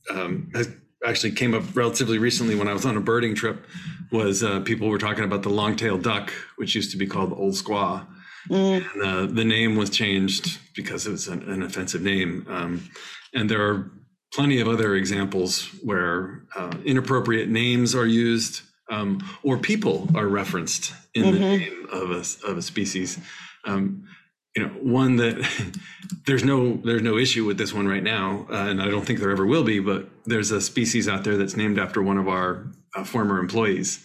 um, 0.09 0.51
has 0.53 0.69
actually 1.05 1.31
came 1.31 1.53
up 1.53 1.63
relatively 1.75 2.17
recently 2.17 2.55
when 2.55 2.67
I 2.67 2.73
was 2.73 2.85
on 2.85 2.97
a 2.97 3.01
birding 3.01 3.35
trip 3.35 3.65
was 4.11 4.43
uh, 4.43 4.61
people 4.61 4.87
were 4.87 4.97
talking 4.97 5.23
about 5.23 5.43
the 5.43 5.49
long-tailed 5.49 6.03
duck, 6.03 6.31
which 6.57 6.75
used 6.75 6.91
to 6.91 6.97
be 6.97 7.07
called 7.07 7.33
old 7.33 7.53
squaw. 7.53 8.05
Mm. 8.49 8.93
And, 8.93 9.03
uh, 9.03 9.33
the 9.33 9.43
name 9.43 9.75
was 9.75 9.89
changed 9.89 10.59
because 10.75 11.07
it 11.07 11.11
was 11.11 11.27
an, 11.27 11.49
an 11.49 11.63
offensive 11.63 12.01
name. 12.01 12.45
Um, 12.49 12.89
and 13.33 13.49
there 13.49 13.61
are 13.67 13.91
plenty 14.33 14.59
of 14.59 14.67
other 14.67 14.95
examples 14.95 15.65
where 15.83 16.43
uh, 16.55 16.71
inappropriate 16.85 17.49
names 17.49 17.95
are 17.95 18.05
used 18.05 18.61
um, 18.89 19.27
or 19.43 19.57
people 19.57 20.09
are 20.15 20.27
referenced 20.27 20.93
in 21.13 21.23
mm-hmm. 21.23 21.33
the 21.33 21.39
name 21.39 21.87
of 21.91 22.11
a, 22.11 22.49
of 22.49 22.57
a 22.57 22.61
species. 22.61 23.19
Um, 23.65 24.07
you 24.55 24.63
know, 24.63 24.69
one 24.69 25.17
that 25.17 25.77
there's 26.25 26.43
no 26.43 26.77
there's 26.77 27.03
no 27.03 27.17
issue 27.17 27.45
with 27.45 27.57
this 27.57 27.73
one 27.73 27.87
right 27.87 28.01
now, 28.01 28.47
uh, 28.49 28.67
and 28.67 28.81
I 28.81 28.89
don't 28.89 29.05
think 29.05 29.19
there 29.19 29.29
ever 29.29 29.45
will 29.45 29.63
be. 29.63 29.79
But 29.79 30.09
there's 30.25 30.51
a 30.51 30.61
species 30.61 31.07
out 31.07 31.23
there 31.23 31.37
that's 31.37 31.55
named 31.55 31.77
after 31.77 32.01
one 32.01 32.17
of 32.17 32.27
our 32.27 32.67
uh, 32.95 33.03
former 33.03 33.39
employees. 33.39 34.03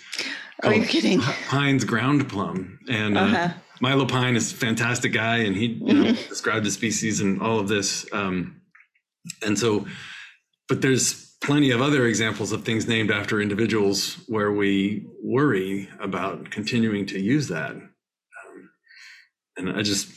Are 0.63 0.75
you 0.75 0.85
kidding? 0.85 1.21
Pyne's 1.21 1.85
ground 1.85 2.29
plum, 2.29 2.79
and 2.89 3.17
uh, 3.17 3.21
uh-huh. 3.21 3.49
Milo 3.83 4.07
Pyne 4.07 4.37
is 4.37 4.53
a 4.53 4.57
fantastic 4.57 5.13
guy, 5.13 5.39
and 5.39 5.57
he 5.57 5.67
you 5.67 5.93
know, 5.93 6.13
described 6.29 6.65
the 6.65 6.71
species 6.71 7.21
and 7.21 7.43
all 7.43 7.59
of 7.59 7.67
this. 7.67 8.07
Um, 8.13 8.63
and 9.45 9.59
so, 9.59 9.87
but 10.69 10.81
there's 10.83 11.35
plenty 11.43 11.73
of 11.73 11.83
other 11.83 12.07
examples 12.07 12.53
of 12.53 12.65
things 12.65 12.87
named 12.87 13.11
after 13.11 13.41
individuals 13.41 14.19
where 14.29 14.53
we 14.53 15.05
worry 15.21 15.89
about 16.01 16.53
continuing 16.53 17.07
to 17.07 17.21
use 17.21 17.49
that. 17.49 17.73
Um, 17.73 18.71
and 19.57 19.71
I 19.77 19.83
just 19.83 20.09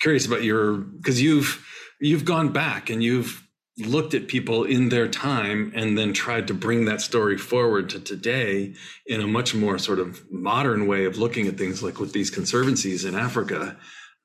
curious 0.00 0.24
about 0.24 0.44
your 0.44 0.76
because 0.76 1.20
you've 1.20 1.66
you've 2.00 2.24
gone 2.24 2.52
back 2.52 2.90
and 2.90 3.02
you've 3.02 3.44
looked 3.80 4.14
at 4.14 4.28
people 4.28 4.64
in 4.64 4.88
their 4.88 5.08
time 5.08 5.72
and 5.74 5.96
then 5.96 6.12
tried 6.12 6.46
to 6.48 6.54
bring 6.54 6.84
that 6.84 7.00
story 7.00 7.36
forward 7.36 7.90
to 7.90 8.00
today 8.00 8.74
in 9.06 9.20
a 9.20 9.26
much 9.26 9.54
more 9.54 9.78
sort 9.78 9.98
of 9.98 10.22
modern 10.30 10.86
way 10.86 11.04
of 11.04 11.18
looking 11.18 11.46
at 11.46 11.58
things 11.58 11.82
like 11.82 11.98
with 11.98 12.12
these 12.12 12.30
conservancies 12.30 13.04
in 13.04 13.14
Africa. 13.14 13.76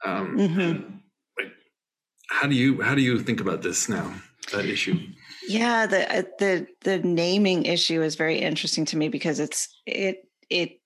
Um, 0.04 0.38
mm-hmm. 0.38 0.98
like, 1.38 1.52
how 2.30 2.48
do 2.48 2.56
you 2.56 2.82
how 2.82 2.96
do 2.96 3.02
you 3.02 3.20
think 3.20 3.42
about 3.42 3.62
this 3.62 3.90
now? 3.90 4.14
That 4.52 4.66
issue. 4.66 5.00
Yeah, 5.48 5.86
the 5.88 6.18
uh, 6.18 6.24
the 6.40 6.68
the 6.82 7.00
naming 7.00 7.66
issue 7.66 8.02
is 8.02 8.16
very 8.16 8.40
interesting 8.40 8.86
to 8.86 8.98
me 8.98 9.10
because 9.10 9.40
it's 9.40 9.68
it 9.86 10.30
it 10.50 10.80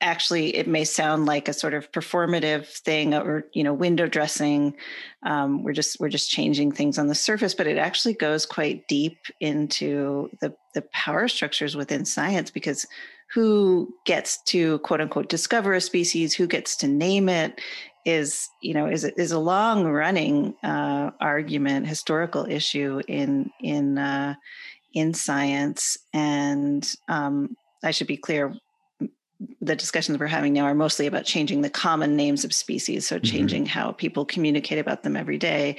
actually 0.00 0.54
it 0.56 0.68
may 0.68 0.84
sound 0.84 1.26
like 1.26 1.48
a 1.48 1.52
sort 1.52 1.74
of 1.74 1.90
performative 1.90 2.66
thing 2.66 3.14
or 3.14 3.44
you 3.52 3.64
know 3.64 3.74
window 3.74 4.06
dressing. 4.06 4.74
Um, 5.22 5.62
we're 5.62 5.72
just 5.72 5.98
we're 6.00 6.08
just 6.08 6.30
changing 6.30 6.72
things 6.72 6.98
on 6.98 7.06
the 7.06 7.14
surface 7.14 7.54
but 7.54 7.66
it 7.66 7.78
actually 7.78 8.14
goes 8.14 8.46
quite 8.46 8.86
deep 8.88 9.18
into 9.40 10.30
the 10.40 10.54
the 10.74 10.82
power 10.92 11.28
structures 11.28 11.76
within 11.76 12.04
science 12.04 12.50
because 12.50 12.86
who 13.32 13.92
gets 14.04 14.42
to 14.44 14.78
quote 14.80 15.00
unquote 15.00 15.28
discover 15.28 15.72
a 15.74 15.80
species 15.80 16.34
who 16.34 16.46
gets 16.46 16.76
to 16.76 16.86
name 16.86 17.28
it 17.28 17.60
is 18.04 18.48
you 18.62 18.72
know 18.72 18.86
is 18.86 19.04
is 19.04 19.32
a 19.32 19.38
long 19.38 19.84
running 19.84 20.54
uh, 20.62 21.10
argument 21.20 21.86
historical 21.86 22.46
issue 22.48 23.00
in 23.08 23.50
in 23.60 23.98
uh, 23.98 24.34
in 24.96 25.12
science. 25.12 25.98
And 26.14 26.90
um, 27.06 27.54
I 27.84 27.90
should 27.90 28.06
be 28.06 28.16
clear 28.16 28.54
the 29.60 29.76
discussions 29.76 30.18
we're 30.18 30.26
having 30.26 30.52
now 30.52 30.64
are 30.64 30.74
mostly 30.74 31.06
about 31.06 31.24
changing 31.24 31.60
the 31.60 31.70
common 31.70 32.16
names 32.16 32.44
of 32.44 32.54
species 32.54 33.06
so 33.06 33.16
mm-hmm. 33.16 33.24
changing 33.24 33.64
mm-hmm. 33.64 33.78
how 33.78 33.92
people 33.92 34.24
communicate 34.24 34.78
about 34.78 35.02
them 35.02 35.16
every 35.16 35.36
day 35.36 35.76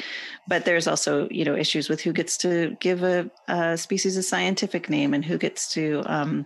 but 0.48 0.66
there's 0.66 0.88
also 0.88 1.28
you 1.30 1.44
know 1.44 1.56
issues 1.56 1.90
with 1.90 2.02
who 2.02 2.14
gets 2.14 2.38
to 2.38 2.78
give 2.80 3.04
a, 3.04 3.30
a 3.48 3.78
species 3.78 4.16
a 4.16 4.24
scientific 4.24 4.90
name 4.90 5.14
and 5.14 5.26
who 5.26 5.38
gets 5.38 5.74
to 5.74 6.04
um, 6.06 6.46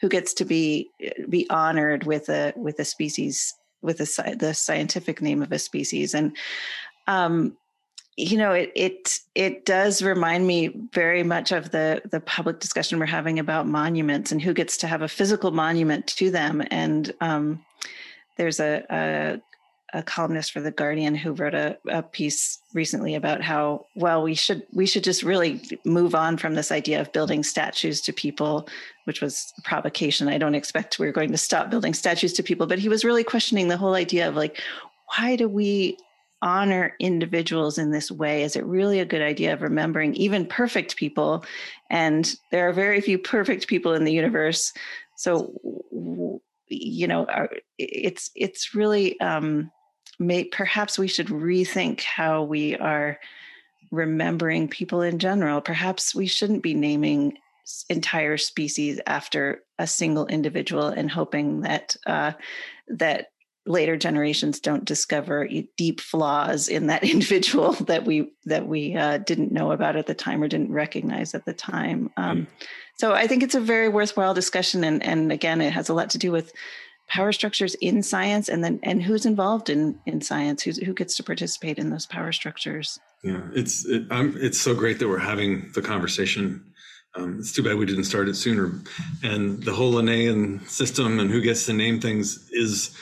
who 0.00 0.08
gets 0.08 0.34
to 0.34 0.44
be 0.44 0.90
be 1.28 1.48
honored 1.50 2.04
with 2.04 2.28
a 2.28 2.52
with 2.56 2.78
a 2.80 2.84
species 2.84 3.54
with 3.82 3.98
the, 3.98 4.36
the 4.38 4.54
scientific 4.54 5.22
name 5.22 5.42
of 5.42 5.52
a 5.52 5.58
species. 5.58 6.14
And, 6.14 6.36
um, 7.06 7.56
you 8.16 8.36
know, 8.36 8.52
it, 8.52 8.72
it, 8.74 9.18
it 9.34 9.64
does 9.64 10.02
remind 10.02 10.46
me 10.46 10.68
very 10.92 11.22
much 11.22 11.52
of 11.52 11.70
the, 11.70 12.02
the 12.10 12.20
public 12.20 12.60
discussion 12.60 12.98
we're 12.98 13.06
having 13.06 13.38
about 13.38 13.66
monuments 13.66 14.30
and 14.32 14.42
who 14.42 14.52
gets 14.52 14.76
to 14.78 14.86
have 14.86 15.02
a 15.02 15.08
physical 15.08 15.50
monument 15.50 16.06
to 16.08 16.30
them. 16.30 16.62
And, 16.70 17.12
um, 17.20 17.64
there's 18.36 18.60
a, 18.60 18.84
a 18.90 19.40
a 19.92 20.02
columnist 20.02 20.52
for 20.52 20.60
the 20.60 20.70
Guardian 20.70 21.14
who 21.14 21.32
wrote 21.32 21.54
a, 21.54 21.76
a, 21.88 22.02
piece 22.02 22.60
recently 22.72 23.14
about 23.14 23.40
how 23.40 23.86
well 23.96 24.22
we 24.22 24.34
should 24.34 24.62
we 24.72 24.86
should 24.86 25.04
just 25.04 25.22
really 25.22 25.60
move 25.84 26.14
on 26.14 26.36
from 26.36 26.54
this 26.54 26.70
idea 26.70 27.00
of 27.00 27.12
building 27.12 27.42
statues 27.42 28.00
to 28.02 28.12
people, 28.12 28.68
which 29.04 29.20
was 29.20 29.52
a 29.58 29.62
provocation. 29.62 30.28
I 30.28 30.38
don't 30.38 30.54
expect 30.54 30.98
we're 30.98 31.12
going 31.12 31.32
to 31.32 31.38
stop 31.38 31.70
building 31.70 31.94
statues 31.94 32.32
to 32.34 32.42
people, 32.42 32.66
but 32.66 32.78
he 32.78 32.88
was 32.88 33.04
really 33.04 33.24
questioning 33.24 33.68
the 33.68 33.76
whole 33.76 33.94
idea 33.94 34.28
of 34.28 34.36
like 34.36 34.60
why 35.16 35.34
do 35.34 35.48
we 35.48 35.96
honor 36.42 36.94
individuals 36.98 37.78
in 37.78 37.90
this 37.90 38.10
way? 38.10 38.42
Is 38.42 38.56
it 38.56 38.64
really 38.64 39.00
a 39.00 39.04
good 39.04 39.22
idea 39.22 39.52
of 39.52 39.62
remembering 39.62 40.14
even 40.14 40.46
perfect 40.46 40.96
people? 40.96 41.44
And 41.90 42.34
there 42.50 42.68
are 42.68 42.72
very 42.72 43.00
few 43.00 43.18
perfect 43.18 43.68
people 43.68 43.94
in 43.94 44.04
the 44.04 44.12
universe. 44.12 44.72
So, 45.16 45.52
you 46.68 47.06
know, 47.06 47.26
it's 47.78 48.30
it's 48.34 48.74
really 48.74 49.20
um, 49.20 49.70
may, 50.18 50.44
perhaps 50.44 50.98
we 50.98 51.08
should 51.08 51.28
rethink 51.28 52.02
how 52.02 52.42
we 52.42 52.76
are 52.76 53.18
remembering 53.90 54.68
people 54.68 55.02
in 55.02 55.18
general. 55.18 55.60
Perhaps 55.60 56.14
we 56.14 56.26
shouldn't 56.26 56.62
be 56.62 56.74
naming 56.74 57.36
entire 57.88 58.36
species 58.36 59.00
after 59.06 59.62
a 59.78 59.86
single 59.86 60.26
individual 60.26 60.88
and 60.88 61.10
hoping 61.10 61.62
that 61.62 61.96
uh, 62.06 62.32
that 62.88 63.29
later 63.66 63.96
generations 63.96 64.58
don't 64.60 64.84
discover 64.84 65.48
deep 65.76 66.00
flaws 66.00 66.68
in 66.68 66.86
that 66.86 67.04
individual 67.10 67.72
that 67.72 68.04
we 68.04 68.32
that 68.44 68.66
we 68.66 68.96
uh, 68.96 69.18
didn't 69.18 69.52
know 69.52 69.72
about 69.72 69.96
at 69.96 70.06
the 70.06 70.14
time 70.14 70.42
or 70.42 70.48
didn't 70.48 70.72
recognize 70.72 71.34
at 71.34 71.44
the 71.44 71.52
time. 71.52 72.10
Um, 72.16 72.46
so 72.96 73.14
I 73.14 73.26
think 73.26 73.42
it's 73.42 73.54
a 73.54 73.60
very 73.60 73.88
worthwhile 73.88 74.34
discussion, 74.34 74.84
and 74.84 75.02
and 75.02 75.32
again, 75.32 75.60
it 75.60 75.72
has 75.72 75.88
a 75.88 75.94
lot 75.94 76.10
to 76.10 76.18
do 76.18 76.32
with 76.32 76.52
power 77.08 77.32
structures 77.32 77.74
in 77.76 78.02
science, 78.02 78.48
and 78.48 78.62
then 78.62 78.80
and 78.82 79.02
who's 79.02 79.26
involved 79.26 79.70
in 79.70 79.98
in 80.06 80.20
science, 80.20 80.62
who's 80.62 80.78
who 80.78 80.94
gets 80.94 81.16
to 81.16 81.22
participate 81.22 81.78
in 81.78 81.90
those 81.90 82.06
power 82.06 82.32
structures. 82.32 82.98
Yeah, 83.22 83.42
it's 83.54 83.84
it, 83.84 84.06
it's 84.10 84.60
so 84.60 84.74
great 84.74 84.98
that 84.98 85.08
we're 85.08 85.18
having 85.18 85.70
the 85.74 85.82
conversation. 85.82 86.64
Um, 87.16 87.38
it's 87.40 87.52
too 87.52 87.64
bad 87.64 87.76
we 87.76 87.86
didn't 87.86 88.04
start 88.04 88.28
it 88.28 88.36
sooner. 88.36 88.70
And 89.24 89.60
the 89.64 89.72
whole 89.72 89.90
Linnaean 89.92 90.60
system 90.68 91.18
and 91.18 91.28
who 91.28 91.40
gets 91.40 91.66
to 91.66 91.72
name 91.72 92.00
things 92.00 92.48
is 92.52 92.96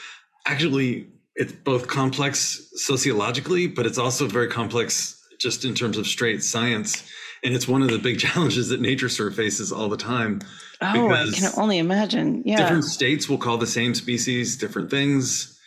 actually 0.49 1.07
it's 1.39 1.53
both 1.53 1.87
complex 1.87 2.69
sociologically, 2.75 3.69
but 3.69 3.87
it's 3.87 3.99
also 3.99 4.27
very 4.27 4.49
complex 4.49 5.25
just 5.39 5.65
in 5.65 5.73
terms 5.75 5.97
of 5.97 6.07
straight 6.07 6.43
science. 6.43 7.09
And 7.45 7.55
it's 7.55 7.69
one 7.69 7.83
of 7.83 7.91
the 7.91 7.99
big 7.99 8.19
challenges 8.25 8.69
that 8.71 8.81
NatureServe 8.81 9.35
faces 9.35 9.71
all 9.71 9.89
the 9.89 9.97
time. 9.97 10.41
Oh, 10.81 11.11
I 11.11 11.31
can 11.33 11.53
only 11.57 11.79
imagine. 11.79 12.43
Yeah. 12.45 12.57
Different 12.57 12.85
states 12.85 13.29
will 13.29 13.39
call 13.39 13.57
the 13.57 13.67
same 13.67 13.95
species 13.95 14.57
different 14.57 14.91
things, 14.91 15.59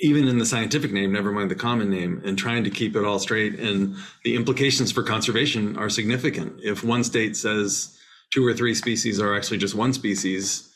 even 0.00 0.26
in 0.26 0.38
the 0.38 0.46
scientific 0.46 0.92
name, 0.92 1.12
never 1.12 1.30
mind 1.32 1.50
the 1.50 1.56
common 1.56 1.90
name, 1.90 2.22
and 2.24 2.36
trying 2.36 2.64
to 2.64 2.70
keep 2.70 2.96
it 2.96 3.04
all 3.04 3.18
straight. 3.18 3.58
And 3.58 3.96
the 4.24 4.34
implications 4.34 4.90
for 4.90 5.02
conservation 5.02 5.76
are 5.76 5.88
significant. 5.88 6.60
If 6.62 6.82
one 6.82 7.04
state 7.04 7.36
says 7.36 7.96
two 8.32 8.44
or 8.46 8.52
three 8.52 8.74
species 8.74 9.20
are 9.20 9.34
actually 9.36 9.58
just 9.58 9.74
one 9.74 9.92
species, 9.92 10.72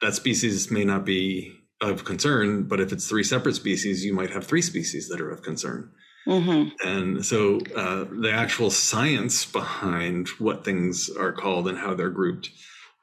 that 0.00 0.14
species 0.14 0.70
may 0.70 0.84
not 0.84 1.04
be 1.04 1.57
of 1.80 2.04
concern, 2.04 2.64
but 2.64 2.80
if 2.80 2.92
it's 2.92 3.08
three 3.08 3.22
separate 3.22 3.54
species, 3.54 4.04
you 4.04 4.12
might 4.12 4.30
have 4.30 4.46
three 4.46 4.62
species 4.62 5.08
that 5.08 5.20
are 5.20 5.30
of 5.30 5.42
concern. 5.42 5.90
Mm-hmm. 6.26 6.86
And 6.86 7.24
so 7.24 7.60
uh, 7.74 8.04
the 8.10 8.30
actual 8.32 8.70
science 8.70 9.46
behind 9.46 10.28
what 10.38 10.64
things 10.64 11.08
are 11.08 11.32
called 11.32 11.68
and 11.68 11.78
how 11.78 11.94
they're 11.94 12.10
grouped 12.10 12.50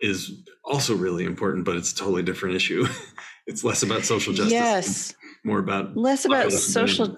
is 0.01 0.31
also 0.63 0.95
really 0.95 1.25
important, 1.25 1.65
but 1.65 1.75
it's 1.75 1.91
a 1.91 1.95
totally 1.95 2.21
different 2.21 2.55
issue. 2.55 2.85
it's 3.47 3.63
less 3.63 3.81
about 3.81 4.03
social 4.03 4.33
justice. 4.33 4.51
Yes. 4.51 5.13
More 5.43 5.59
about 5.59 5.95
less 5.95 6.25
about 6.25 6.51
social. 6.51 7.15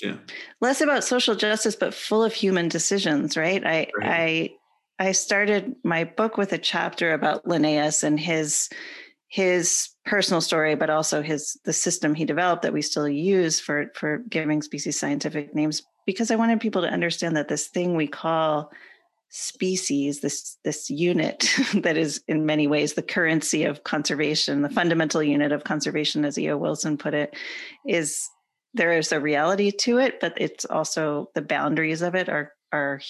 Yeah. 0.00 0.16
Less 0.60 0.80
about 0.80 1.04
social 1.04 1.34
justice, 1.34 1.76
but 1.76 1.94
full 1.94 2.22
of 2.22 2.32
human 2.32 2.68
decisions, 2.68 3.36
right? 3.36 3.62
I 3.64 3.90
right. 3.98 4.50
I 4.98 5.08
I 5.08 5.12
started 5.12 5.74
my 5.82 6.04
book 6.04 6.36
with 6.36 6.52
a 6.52 6.58
chapter 6.58 7.12
about 7.12 7.46
Linnaeus 7.46 8.02
and 8.02 8.20
his 8.20 8.68
his 9.30 9.90
personal 10.04 10.40
story, 10.40 10.74
but 10.74 10.90
also 10.90 11.22
his 11.22 11.56
the 11.64 11.72
system 11.72 12.14
he 12.14 12.24
developed 12.24 12.62
that 12.62 12.72
we 12.72 12.82
still 12.82 13.08
use 13.08 13.60
for 13.60 13.86
for 13.94 14.18
giving 14.28 14.60
species 14.60 14.98
scientific 14.98 15.54
names, 15.54 15.82
because 16.04 16.32
I 16.32 16.36
wanted 16.36 16.60
people 16.60 16.82
to 16.82 16.92
understand 16.92 17.36
that 17.36 17.46
this 17.46 17.68
thing 17.68 17.94
we 17.94 18.08
call 18.08 18.72
species, 19.28 20.20
this 20.20 20.58
this 20.64 20.90
unit 20.90 21.48
that 21.74 21.96
is 21.96 22.22
in 22.26 22.44
many 22.44 22.66
ways 22.66 22.94
the 22.94 23.02
currency 23.02 23.64
of 23.64 23.84
conservation, 23.84 24.62
the 24.62 24.68
fundamental 24.68 25.22
unit 25.22 25.52
of 25.52 25.62
conservation, 25.62 26.24
as 26.24 26.36
E.O. 26.36 26.56
Wilson 26.56 26.98
put 26.98 27.14
it, 27.14 27.32
is 27.86 28.28
there 28.74 28.92
is 28.92 29.12
a 29.12 29.20
reality 29.20 29.70
to 29.70 29.98
it, 29.98 30.18
but 30.20 30.34
it's 30.38 30.64
also 30.64 31.30
the 31.36 31.42
boundaries 31.42 32.02
of 32.02 32.16
it 32.16 32.28
are 32.28 32.52
are 32.72 33.00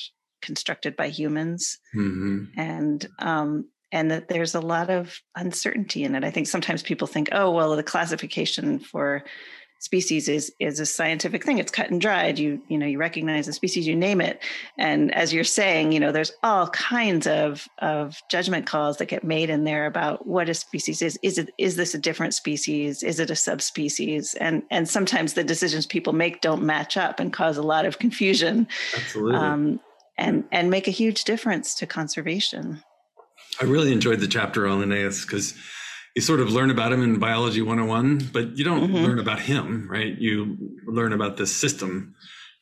constructed 0.43 0.97
by 0.97 1.09
humans, 1.09 1.79
mm-hmm. 1.97 2.45
and 2.61 3.09
um, 3.21 3.65
and 3.93 4.11
that 4.11 4.29
there's 4.29 4.55
a 4.55 4.61
lot 4.61 4.91
of 4.91 5.21
uncertainty 5.37 6.05
in 6.05 6.15
it. 6.15 6.25
I 6.25 6.31
think 6.31 6.47
sometimes 6.47 6.83
people 6.83 7.07
think, 7.07 7.29
oh, 7.33 7.51
well, 7.51 7.75
the 7.77 7.83
classification 7.83 8.79
for 8.79 9.25
species 9.81 10.29
is 10.29 10.53
is 10.61 10.79
a 10.79 10.87
scientific 10.87 11.43
thing. 11.43 11.59
It's 11.59 11.73
cut 11.73 11.91
and 11.91 12.01
dried. 12.01 12.39
You 12.39 12.63
you 12.69 12.79
know 12.79 12.87
you 12.87 12.99
recognize 12.99 13.47
the 13.47 13.53
species, 13.53 13.87
you 13.87 13.97
name 13.97 14.21
it, 14.21 14.41
and 14.79 15.13
as 15.15 15.33
you're 15.33 15.43
saying, 15.43 15.93
you 15.93 15.99
know, 15.99 16.13
there's 16.13 16.33
all 16.43 16.69
kinds 16.69 17.27
of 17.27 17.67
of 17.79 18.21
judgment 18.31 18.67
calls 18.67 18.99
that 18.99 19.07
get 19.07 19.25
made 19.25 19.51
in 19.51 19.65
there 19.65 19.87
about 19.87 20.27
what 20.27 20.49
a 20.49 20.55
species 20.55 21.03
is. 21.03 21.19
Is 21.23 21.39
it 21.39 21.51
is 21.59 21.77
this 21.77 21.95
a 21.95 21.99
different 21.99 22.35
species? 22.35 23.03
Is 23.03 23.19
it 23.19 23.31
a 23.31 23.37
subspecies? 23.37 24.35
And 24.35 24.63
and 24.71 24.89
sometimes 24.89 25.33
the 25.33 25.45
decisions 25.45 25.87
people 25.87 26.13
make 26.13 26.41
don't 26.41 26.63
match 26.63 26.97
up 26.97 27.19
and 27.19 27.33
cause 27.33 27.57
a 27.57 27.63
lot 27.63 27.87
of 27.87 27.99
confusion. 27.99 28.69
Absolutely. 28.95 29.37
Um, 29.37 29.81
and 30.19 30.45
and 30.53 30.71
make 30.71 30.87
a 30.87 30.93
huge 30.93 31.25
difference 31.25 31.75
to 31.77 31.87
conservation. 31.87 32.83
I 33.61 33.65
really 33.65 33.93
enjoyed 33.93 34.21
the 34.21 34.29
chapter 34.29 34.67
on 34.67 34.81
Linnaeus 34.81 35.25
because 35.25 35.55
you 36.17 36.23
sort 36.23 36.41
of 36.41 36.51
learn 36.51 36.71
about 36.71 36.93
him 36.93 37.03
in 37.03 37.19
biology 37.19 37.61
101, 37.61 38.31
but 38.33 38.57
you 38.57 38.65
don't 38.65 38.89
mm-hmm. 38.89 39.05
learn 39.05 39.19
about 39.19 39.41
him, 39.41 39.87
right? 39.89 40.17
You 40.19 40.57
learn 40.87 41.13
about 41.13 41.37
this 41.37 41.55
system 41.55 42.15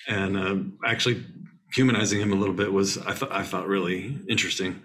and 0.08 0.36
uh, 0.36 0.56
actually 0.84 1.24
humanizing 1.72 2.20
him 2.20 2.32
a 2.32 2.36
little 2.36 2.54
bit 2.54 2.72
was, 2.72 2.98
I 2.98 3.12
thought, 3.12 3.32
I 3.32 3.42
thought 3.42 3.68
really 3.68 4.18
interesting. 4.28 4.82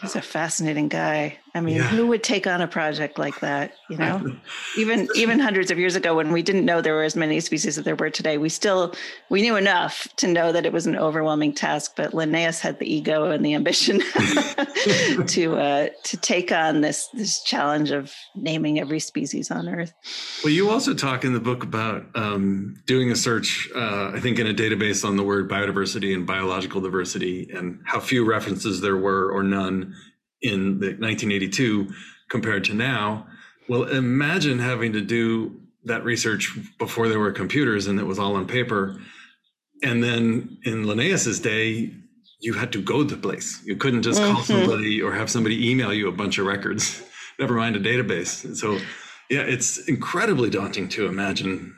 He's 0.00 0.14
a 0.14 0.22
fascinating 0.22 0.88
guy. 0.88 1.38
I 1.56 1.60
mean, 1.60 1.76
yeah. 1.76 1.88
who 1.88 2.06
would 2.08 2.22
take 2.22 2.46
on 2.46 2.60
a 2.60 2.68
project 2.68 3.18
like 3.18 3.40
that? 3.40 3.72
You 3.88 3.96
know, 3.96 4.36
even 4.76 5.08
even 5.14 5.38
hundreds 5.38 5.70
of 5.70 5.78
years 5.78 5.96
ago, 5.96 6.14
when 6.14 6.30
we 6.30 6.42
didn't 6.42 6.66
know 6.66 6.82
there 6.82 6.92
were 6.92 7.02
as 7.02 7.16
many 7.16 7.40
species 7.40 7.78
as 7.78 7.84
there 7.84 7.96
were 7.96 8.10
today, 8.10 8.36
we 8.36 8.50
still 8.50 8.94
we 9.30 9.40
knew 9.40 9.56
enough 9.56 10.06
to 10.16 10.26
know 10.26 10.52
that 10.52 10.66
it 10.66 10.72
was 10.72 10.86
an 10.86 10.96
overwhelming 10.96 11.54
task. 11.54 11.94
But 11.96 12.12
Linnaeus 12.12 12.60
had 12.60 12.78
the 12.78 12.92
ego 12.92 13.30
and 13.30 13.42
the 13.42 13.54
ambition 13.54 14.00
to 15.28 15.56
uh, 15.56 15.88
to 16.04 16.16
take 16.18 16.52
on 16.52 16.82
this 16.82 17.08
this 17.14 17.42
challenge 17.42 17.90
of 17.90 18.12
naming 18.34 18.78
every 18.78 19.00
species 19.00 19.50
on 19.50 19.66
Earth. 19.66 19.94
Well, 20.44 20.52
you 20.52 20.68
also 20.68 20.92
talk 20.92 21.24
in 21.24 21.32
the 21.32 21.40
book 21.40 21.62
about 21.62 22.04
um, 22.14 22.76
doing 22.84 23.10
a 23.10 23.16
search, 23.16 23.70
uh, 23.74 24.10
I 24.14 24.20
think, 24.20 24.38
in 24.38 24.46
a 24.46 24.54
database 24.54 25.08
on 25.08 25.16
the 25.16 25.22
word 25.22 25.48
biodiversity 25.48 26.14
and 26.14 26.26
biological 26.26 26.82
diversity, 26.82 27.48
and 27.50 27.80
how 27.86 27.98
few 27.98 28.26
references 28.26 28.82
there 28.82 28.98
were 28.98 29.30
or 29.32 29.42
none 29.42 29.94
in 30.42 30.78
the 30.78 30.88
1982 30.88 31.92
compared 32.28 32.64
to 32.64 32.74
now. 32.74 33.26
Well, 33.68 33.84
imagine 33.84 34.58
having 34.58 34.92
to 34.92 35.00
do 35.00 35.60
that 35.84 36.04
research 36.04 36.56
before 36.78 37.08
there 37.08 37.18
were 37.18 37.32
computers 37.32 37.86
and 37.86 37.98
it 37.98 38.04
was 38.04 38.18
all 38.18 38.36
on 38.36 38.46
paper. 38.46 39.00
And 39.82 40.02
then 40.02 40.58
in 40.64 40.86
Linnaeus's 40.86 41.40
day, 41.40 41.92
you 42.40 42.54
had 42.54 42.72
to 42.72 42.82
go 42.82 43.04
to 43.04 43.14
the 43.14 43.20
place. 43.20 43.62
You 43.64 43.76
couldn't 43.76 44.02
just 44.02 44.20
call 44.20 44.34
mm-hmm. 44.34 44.42
somebody 44.42 45.02
or 45.02 45.12
have 45.12 45.30
somebody 45.30 45.70
email 45.70 45.92
you 45.92 46.08
a 46.08 46.12
bunch 46.12 46.38
of 46.38 46.46
records, 46.46 47.02
never 47.38 47.54
mind 47.54 47.76
a 47.76 47.80
database. 47.80 48.56
So, 48.56 48.78
yeah, 49.30 49.40
it's 49.40 49.78
incredibly 49.88 50.50
daunting 50.50 50.88
to 50.90 51.06
imagine 51.06 51.74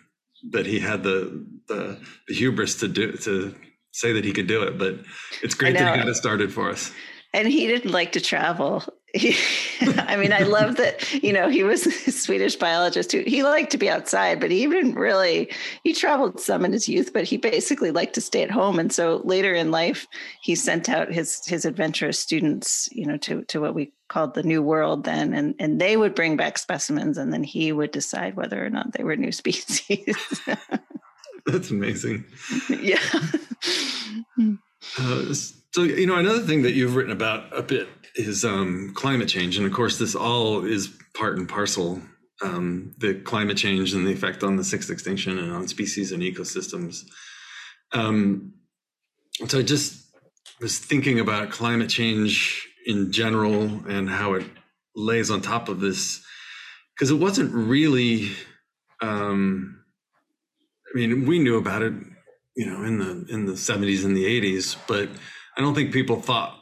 that 0.51 0.67
he 0.67 0.81
had 0.81 1.03
the 1.03 1.47
the, 1.69 2.01
the 2.29 2.35
hubris 2.35 2.77
to 2.77 2.89
do 2.89 3.13
to 3.13 3.55
say 3.93 4.13
that 4.13 4.25
he 4.25 4.33
could 4.33 4.47
do 4.47 4.63
it. 4.63 4.79
But 4.79 5.01
it's 5.43 5.55
great 5.55 5.77
that 5.77 5.95
he 5.95 6.01
got 6.01 6.09
it 6.09 6.15
started 6.15 6.53
for 6.53 6.71
us 6.71 6.93
and 7.33 7.49
he 7.49 7.67
didn't 7.67 7.91
like 7.91 8.13
to 8.13 8.21
travel. 8.21 8.85
I 9.17 10.17
mean, 10.19 10.33
I 10.33 10.41
love 10.41 10.77
that, 10.77 11.13
you 11.23 11.33
know, 11.33 11.49
he 11.49 11.63
was 11.63 11.87
a 12.07 12.13
Swedish 12.13 12.57
biologist 12.57 13.13
who 13.13 13.23
he 13.27 13.43
liked 13.43 13.71
to 13.73 13.79
be 13.79 13.89
outside, 13.89 14.41
but 14.41 14.51
he 14.51 14.67
didn't 14.67 14.95
really, 14.95 15.51
he 15.83 15.93
traveled 15.93 16.41
some 16.41 16.65
in 16.65 16.73
his 16.73 16.89
youth, 16.89 17.13
but 17.13 17.25
he 17.25 17.37
basically 17.37 17.91
liked 17.91 18.15
to 18.15 18.21
stay 18.21 18.43
at 18.43 18.51
home. 18.51 18.79
And 18.79 18.93
so 18.93 19.23
later 19.25 19.55
in 19.55 19.71
life, 19.71 20.07
he 20.43 20.55
sent 20.55 20.89
out 20.89 21.13
his, 21.13 21.45
his 21.47 21.65
adventurous 21.65 22.19
students, 22.19 22.89
you 22.93 23.07
know, 23.07 23.17
to, 23.19 23.45
to 23.45 23.61
what 23.61 23.75
we 23.75 23.93
called 24.09 24.35
the 24.35 24.43
new 24.43 24.63
world 24.63 25.05
then. 25.05 25.33
And, 25.33 25.55
and 25.59 25.81
they 25.81 25.97
would 25.97 26.15
bring 26.15 26.37
back 26.37 26.59
specimens 26.59 27.17
and 27.17 27.33
then 27.33 27.45
he 27.45 27.73
would 27.73 27.93
decide 27.93 28.37
whether 28.37 28.65
or 28.65 28.71
not 28.71 28.93
they 28.93 29.05
were 29.05 29.17
new 29.17 29.33
species. 29.33 30.17
That's 31.47 31.71
amazing. 31.71 32.25
Yeah. 32.69 33.01
Uh, 34.99 35.35
so, 35.79 35.85
you 35.85 36.09
know, 36.09 36.17
another 36.17 36.41
thing 36.41 36.63
that 36.63 36.73
you've 36.73 36.97
written 36.97 37.13
about 37.13 37.57
a 37.57 37.63
bit 37.63 37.87
is 38.17 38.45
um, 38.45 38.91
climate 38.97 39.29
change. 39.29 39.57
And 39.57 39.65
of 39.65 39.73
course, 39.73 39.97
this 39.97 40.17
all 40.17 40.65
is 40.65 40.93
part 41.15 41.39
and 41.39 41.49
parcel 41.49 42.03
um, 42.43 42.97
the 42.99 43.15
climate 43.15 43.57
change 43.57 43.95
and 43.95 44.05
the 44.05 44.11
effect 44.11 44.43
on 44.43 44.57
the 44.57 44.65
sixth 44.65 44.91
extinction 44.91 45.39
and 45.39 45.53
on 45.53 45.69
species 45.69 46.11
and 46.11 46.21
ecosystems. 46.21 47.05
Um, 47.93 48.55
so, 49.47 49.61
I 49.61 49.63
just 49.63 50.05
was 50.61 50.81
thinking 50.81 51.21
about 51.21 51.51
climate 51.51 51.91
change 51.91 52.69
in 52.85 53.13
general 53.13 53.63
and 53.87 54.11
how 54.11 54.33
it 54.33 54.47
lays 54.97 55.31
on 55.31 55.43
top 55.43 55.69
of 55.69 55.79
this, 55.79 56.21
because 56.97 57.13
it 57.13 57.21
wasn't 57.21 57.55
really. 57.55 58.33
Um, 59.01 59.85
I 60.93 60.99
mean, 60.99 61.25
we 61.25 61.39
knew 61.39 61.57
about 61.57 61.83
it, 61.83 61.93
you 62.57 62.67
know, 62.67 62.83
in 62.83 62.99
the 62.99 63.33
in 63.33 63.47
the 63.47 63.53
70s 63.53 64.05
and 64.05 64.17
the 64.17 64.25
80s, 64.25 64.77
but 64.89 65.09
I 65.59 65.63
don't 65.63 65.75
think 65.75 65.93
people 65.93 66.21
thought 66.21 66.57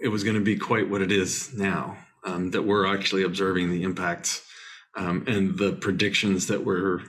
it 0.00 0.08
was 0.08 0.22
going 0.22 0.36
to 0.36 0.42
be 0.42 0.56
quite 0.56 0.88
what 0.88 1.02
it 1.02 1.10
is 1.10 1.52
now. 1.52 1.98
Um, 2.24 2.50
that 2.52 2.62
we're 2.62 2.92
actually 2.92 3.22
observing 3.22 3.70
the 3.70 3.84
impacts 3.84 4.44
um, 4.96 5.24
and 5.28 5.56
the 5.56 5.72
predictions 5.74 6.48
that 6.48 6.64
we're 6.64 7.00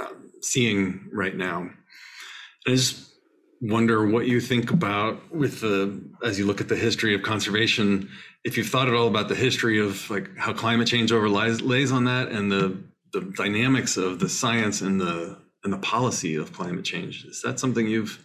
uh, 0.00 0.12
seeing 0.40 1.08
right 1.12 1.36
now. 1.36 1.68
I 2.66 2.70
just 2.70 3.12
wonder 3.60 4.06
what 4.06 4.26
you 4.26 4.40
think 4.40 4.70
about 4.70 5.34
with 5.34 5.60
the 5.60 6.00
as 6.24 6.38
you 6.38 6.46
look 6.46 6.60
at 6.60 6.68
the 6.68 6.76
history 6.76 7.14
of 7.14 7.22
conservation. 7.22 8.08
If 8.44 8.56
you've 8.56 8.68
thought 8.68 8.86
at 8.88 8.94
all 8.94 9.08
about 9.08 9.28
the 9.28 9.34
history 9.34 9.80
of 9.80 10.08
like 10.10 10.36
how 10.36 10.52
climate 10.52 10.86
change 10.86 11.10
overlays 11.10 11.60
lays 11.60 11.90
on 11.90 12.04
that 12.04 12.28
and 12.28 12.50
the 12.50 12.78
the 13.12 13.20
dynamics 13.36 13.96
of 13.96 14.20
the 14.20 14.28
science 14.28 14.80
and 14.80 15.00
the 15.00 15.38
and 15.64 15.72
the 15.72 15.78
policy 15.78 16.36
of 16.36 16.52
climate 16.52 16.84
change. 16.84 17.24
Is 17.24 17.42
that 17.42 17.58
something 17.58 17.88
you've 17.88 18.24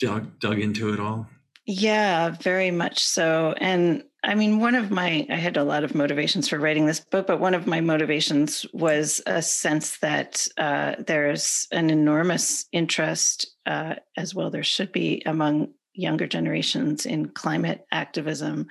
dug, 0.00 0.38
dug 0.40 0.60
into 0.60 0.92
it 0.92 1.00
all? 1.00 1.26
Yeah, 1.66 2.30
very 2.30 2.70
much 2.70 3.02
so. 3.02 3.54
And 3.58 4.04
I 4.22 4.34
mean, 4.34 4.60
one 4.60 4.74
of 4.74 4.90
my, 4.90 5.26
I 5.30 5.36
had 5.36 5.56
a 5.56 5.64
lot 5.64 5.84
of 5.84 5.94
motivations 5.94 6.48
for 6.48 6.58
writing 6.58 6.86
this 6.86 7.00
book, 7.00 7.26
but 7.26 7.40
one 7.40 7.54
of 7.54 7.66
my 7.66 7.80
motivations 7.80 8.66
was 8.72 9.22
a 9.26 9.40
sense 9.40 9.98
that 9.98 10.46
uh, 10.58 10.96
there's 11.06 11.66
an 11.72 11.90
enormous 11.90 12.66
interest, 12.72 13.54
uh, 13.66 13.94
as 14.16 14.34
well, 14.34 14.50
there 14.50 14.62
should 14.62 14.92
be 14.92 15.22
among 15.24 15.72
younger 15.94 16.26
generations 16.26 17.06
in 17.06 17.28
climate 17.28 17.86
activism. 17.92 18.66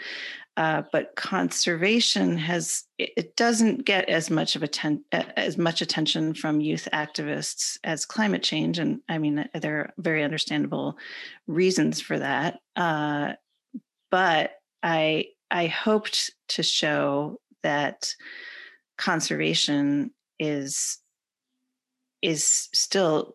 Uh, 0.56 0.84
but 0.92 1.16
conservation 1.16 2.38
has 2.38 2.84
it 3.00 3.36
doesn't 3.36 3.86
get 3.86 4.08
as 4.08 4.30
much 4.30 4.56
of 4.56 4.62
atten- 4.62 5.04
as 5.12 5.58
much 5.58 5.82
attention 5.82 6.36
from 6.36 6.62
youth 6.62 6.88
activists 6.94 7.78
as 7.84 8.06
climate 8.06 8.44
change, 8.44 8.78
and 8.78 9.02
I 9.10 9.18
mean 9.18 9.50
there 9.56 9.80
are 9.80 9.94
very 9.98 10.24
understandable 10.24 10.98
reasons 11.48 12.00
for 12.02 12.20
that. 12.20 12.60
Uh, 12.76 13.34
but 14.12 14.52
I 14.84 15.26
I 15.50 15.68
hoped 15.68 16.32
to 16.50 16.62
show 16.62 17.40
that 17.64 18.14
conservation 18.98 20.12
is 20.40 21.00
is 22.22 22.70
still 22.74 23.34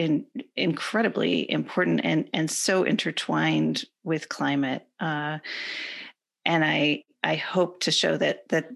in, 0.00 0.24
incredibly 0.56 1.50
important 1.50 2.00
and 2.04 2.28
and 2.32 2.50
so 2.50 2.84
intertwined 2.84 3.84
with 4.02 4.30
climate. 4.30 4.86
Uh, 4.98 5.38
and 6.46 6.64
I 6.64 7.04
I 7.22 7.36
hope 7.36 7.80
to 7.80 7.90
show 7.90 8.16
that 8.16 8.48
that 8.48 8.70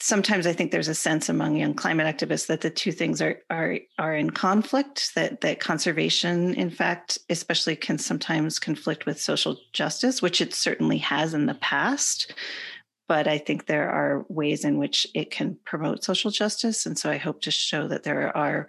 sometimes 0.00 0.48
I 0.48 0.52
think 0.52 0.72
there's 0.72 0.88
a 0.88 0.94
sense 0.94 1.28
among 1.28 1.56
young 1.56 1.74
climate 1.74 2.06
activists 2.12 2.48
that 2.48 2.60
the 2.62 2.70
two 2.70 2.90
things 2.90 3.22
are 3.22 3.38
are 3.50 3.78
are 4.00 4.16
in 4.16 4.30
conflict. 4.30 5.12
That 5.14 5.42
that 5.42 5.60
conservation, 5.60 6.54
in 6.54 6.70
fact, 6.70 7.18
especially 7.30 7.76
can 7.76 7.98
sometimes 7.98 8.58
conflict 8.58 9.06
with 9.06 9.20
social 9.20 9.56
justice, 9.72 10.20
which 10.20 10.40
it 10.40 10.54
certainly 10.54 10.98
has 10.98 11.34
in 11.34 11.46
the 11.46 11.54
past. 11.54 12.34
But 13.06 13.28
I 13.28 13.38
think 13.38 13.66
there 13.66 13.90
are 13.90 14.24
ways 14.28 14.64
in 14.64 14.78
which 14.78 15.06
it 15.14 15.30
can 15.30 15.56
promote 15.64 16.02
social 16.02 16.32
justice, 16.32 16.84
and 16.84 16.98
so 16.98 17.10
I 17.10 17.18
hope 17.18 17.42
to 17.42 17.52
show 17.52 17.86
that 17.86 18.02
there 18.02 18.36
are 18.36 18.66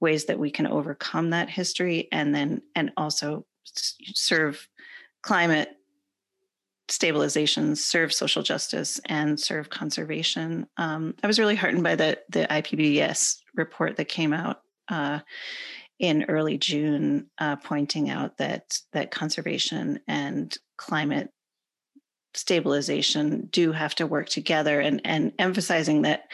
ways 0.00 0.26
that 0.26 0.38
we 0.38 0.50
can 0.50 0.66
overcome 0.66 1.30
that 1.30 1.50
history, 1.50 2.08
and 2.12 2.34
then 2.34 2.62
and 2.74 2.92
also 2.96 3.46
serve 4.14 4.68
climate 5.22 5.70
stabilization, 6.88 7.74
serve 7.74 8.12
social 8.12 8.42
justice, 8.42 9.00
and 9.06 9.38
serve 9.38 9.70
conservation. 9.70 10.66
Um, 10.76 11.14
I 11.22 11.26
was 11.26 11.38
really 11.38 11.56
heartened 11.56 11.82
by 11.82 11.96
the 11.96 12.18
the 12.28 12.46
IPBES 12.48 13.38
report 13.54 13.96
that 13.96 14.06
came 14.08 14.32
out 14.32 14.62
uh, 14.88 15.20
in 15.98 16.24
early 16.28 16.58
June, 16.58 17.28
uh, 17.38 17.56
pointing 17.56 18.10
out 18.10 18.38
that 18.38 18.78
that 18.92 19.10
conservation 19.10 20.00
and 20.06 20.56
climate 20.76 21.30
stabilization 22.34 23.48
do 23.50 23.72
have 23.72 23.94
to 23.96 24.06
work 24.06 24.28
together, 24.28 24.80
and 24.80 25.00
and 25.04 25.32
emphasizing 25.38 26.02
that 26.02 26.24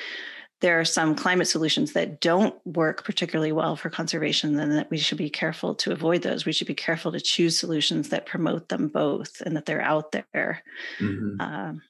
there 0.62 0.78
are 0.78 0.84
some 0.84 1.14
climate 1.14 1.48
solutions 1.48 1.92
that 1.92 2.20
don't 2.20 2.54
work 2.64 3.04
particularly 3.04 3.52
well 3.52 3.76
for 3.76 3.90
conservation, 3.90 4.56
then 4.56 4.70
that 4.70 4.90
we 4.90 4.96
should 4.96 5.18
be 5.18 5.28
careful 5.28 5.74
to 5.74 5.92
avoid 5.92 6.22
those. 6.22 6.46
We 6.46 6.52
should 6.52 6.68
be 6.68 6.74
careful 6.74 7.12
to 7.12 7.20
choose 7.20 7.58
solutions 7.58 8.08
that 8.08 8.26
promote 8.26 8.68
them 8.68 8.88
both 8.88 9.42
and 9.44 9.56
that 9.56 9.66
they're 9.66 9.82
out 9.82 10.12
there. 10.12 10.62
Mm-hmm. 11.00 11.40
Um, 11.40 11.82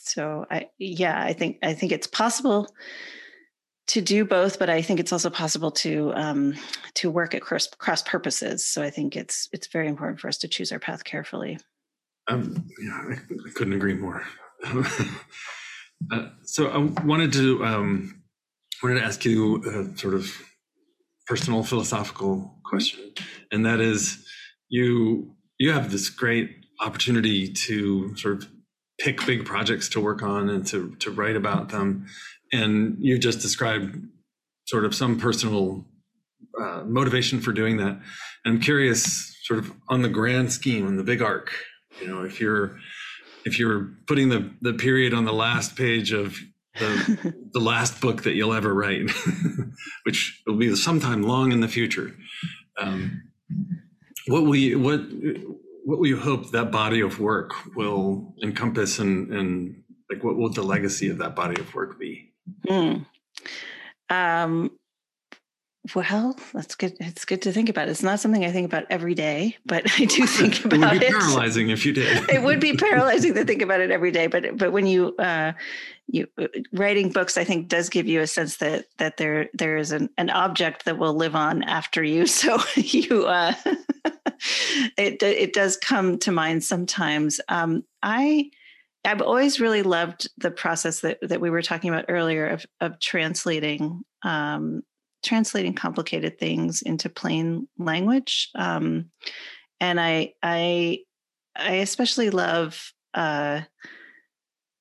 so 0.00 0.46
I, 0.50 0.68
yeah, 0.78 1.20
I 1.20 1.32
think 1.32 1.58
I 1.62 1.72
think 1.72 1.90
it's 1.90 2.06
possible 2.06 2.68
to 3.88 4.02
do 4.02 4.24
both, 4.24 4.58
but 4.58 4.68
I 4.68 4.82
think 4.82 5.00
it's 5.00 5.12
also 5.12 5.30
possible 5.30 5.70
to 5.72 6.12
um, 6.14 6.54
to 6.94 7.10
work 7.10 7.34
at 7.34 7.42
cross, 7.42 7.66
cross 7.66 8.02
purposes. 8.02 8.64
So 8.64 8.82
I 8.82 8.90
think 8.90 9.16
it's 9.16 9.48
it's 9.52 9.68
very 9.68 9.88
important 9.88 10.20
for 10.20 10.28
us 10.28 10.38
to 10.38 10.48
choose 10.48 10.70
our 10.70 10.78
path 10.78 11.04
carefully. 11.04 11.58
Um, 12.28 12.68
yeah, 12.82 13.02
I, 13.10 13.12
I 13.14 13.50
couldn't 13.54 13.72
agree 13.72 13.94
more. 13.94 14.22
uh, 16.12 16.28
so 16.44 16.68
I 16.68 16.78
wanted 17.04 17.32
to 17.32 17.64
um, 17.64 18.17
wanted 18.82 19.00
to 19.00 19.04
ask 19.06 19.24
you 19.24 19.62
a 19.64 19.98
sort 19.98 20.14
of 20.14 20.30
personal 21.26 21.62
philosophical 21.62 22.58
question, 22.64 23.12
and 23.50 23.66
that 23.66 23.80
is, 23.80 24.24
you 24.68 25.34
you 25.58 25.72
have 25.72 25.90
this 25.90 26.08
great 26.08 26.50
opportunity 26.80 27.52
to 27.52 28.16
sort 28.16 28.34
of 28.36 28.48
pick 29.00 29.24
big 29.26 29.44
projects 29.44 29.88
to 29.90 30.00
work 30.00 30.22
on 30.22 30.48
and 30.48 30.66
to 30.68 30.94
to 30.96 31.10
write 31.10 31.36
about 31.36 31.70
them, 31.70 32.06
and 32.52 32.96
you 33.00 33.18
just 33.18 33.40
described 33.40 33.96
sort 34.66 34.84
of 34.84 34.94
some 34.94 35.18
personal 35.18 35.86
uh, 36.60 36.82
motivation 36.84 37.40
for 37.40 37.52
doing 37.52 37.78
that. 37.78 38.00
And 38.44 38.54
I'm 38.54 38.60
curious, 38.60 39.34
sort 39.44 39.58
of 39.60 39.72
on 39.88 40.02
the 40.02 40.08
grand 40.08 40.52
scheme, 40.52 40.86
on 40.86 40.96
the 40.96 41.04
big 41.04 41.22
arc, 41.22 41.52
you 42.00 42.06
know, 42.06 42.22
if 42.22 42.40
you're 42.40 42.78
if 43.44 43.58
you're 43.58 43.90
putting 44.06 44.28
the 44.28 44.50
the 44.60 44.74
period 44.74 45.14
on 45.14 45.24
the 45.24 45.32
last 45.32 45.76
page 45.76 46.12
of 46.12 46.38
the, 46.78 47.34
the 47.52 47.60
last 47.60 48.00
book 48.00 48.22
that 48.22 48.34
you'll 48.34 48.54
ever 48.54 48.72
write, 48.72 49.10
which 50.04 50.42
will 50.46 50.56
be 50.56 50.74
sometime 50.76 51.22
long 51.22 51.52
in 51.52 51.60
the 51.60 51.68
future. 51.68 52.14
Um, 52.80 53.22
what 54.26 54.44
will 54.44 54.56
you 54.56 54.78
what 54.78 55.00
what 55.84 55.98
will 55.98 56.06
you 56.06 56.18
hope 56.18 56.50
that 56.52 56.70
body 56.70 57.00
of 57.00 57.18
work 57.18 57.52
will 57.74 58.34
encompass, 58.42 58.98
and 58.98 59.32
and 59.32 59.82
like 60.10 60.22
what 60.22 60.36
will 60.36 60.50
the 60.50 60.62
legacy 60.62 61.08
of 61.08 61.18
that 61.18 61.34
body 61.34 61.60
of 61.60 61.74
work 61.74 61.98
be? 61.98 62.32
Mm. 62.66 63.06
Um, 64.10 64.70
well, 65.94 66.36
that's 66.52 66.74
good. 66.74 66.96
It's 67.00 67.24
good 67.24 67.42
to 67.42 67.52
think 67.52 67.68
about. 67.68 67.88
It's 67.88 68.02
not 68.02 68.20
something 68.20 68.44
I 68.44 68.50
think 68.50 68.66
about 68.66 68.86
every 68.90 69.14
day, 69.14 69.56
but 69.66 69.84
I 69.98 70.04
do 70.04 70.26
think 70.26 70.64
about 70.64 70.96
it. 70.96 71.00
Would 71.00 71.00
be 71.00 71.06
paralyzing 71.06 71.70
if 71.70 71.86
you 71.86 71.92
did. 71.92 72.28
it 72.30 72.42
would 72.42 72.60
be 72.60 72.72
paralyzing 72.76 73.34
to 73.34 73.44
think 73.44 73.62
about 73.62 73.80
it 73.80 73.90
every 73.90 74.10
day, 74.10 74.26
but 74.26 74.56
but 74.56 74.72
when 74.72 74.86
you 74.86 75.14
uh, 75.16 75.52
you 76.06 76.26
uh, 76.38 76.46
writing 76.72 77.10
books, 77.10 77.36
I 77.36 77.44
think 77.44 77.68
does 77.68 77.88
give 77.88 78.06
you 78.06 78.20
a 78.20 78.26
sense 78.26 78.56
that 78.56 78.86
that 78.98 79.16
there 79.16 79.48
there 79.54 79.76
is 79.76 79.92
an, 79.92 80.10
an 80.18 80.30
object 80.30 80.84
that 80.86 80.98
will 80.98 81.14
live 81.14 81.36
on 81.36 81.62
after 81.62 82.02
you. 82.02 82.26
So 82.26 82.58
you 82.76 83.26
uh, 83.26 83.54
it 84.96 85.22
it 85.22 85.52
does 85.52 85.76
come 85.76 86.18
to 86.20 86.32
mind 86.32 86.64
sometimes. 86.64 87.40
Um, 87.48 87.84
I 88.02 88.50
I've 89.04 89.22
always 89.22 89.60
really 89.60 89.82
loved 89.82 90.28
the 90.38 90.50
process 90.50 91.00
that 91.00 91.18
that 91.22 91.40
we 91.40 91.50
were 91.50 91.62
talking 91.62 91.90
about 91.90 92.06
earlier 92.08 92.46
of 92.48 92.66
of 92.80 92.98
translating 93.00 94.02
um, 94.22 94.82
translating 95.22 95.74
complicated 95.74 96.38
things 96.38 96.82
into 96.82 97.08
plain 97.08 97.68
language. 97.78 98.50
Um, 98.54 99.10
and 99.80 100.00
I, 100.00 100.34
I, 100.42 101.00
I 101.56 101.74
especially 101.74 102.30
love 102.30 102.92
uh, 103.14 103.62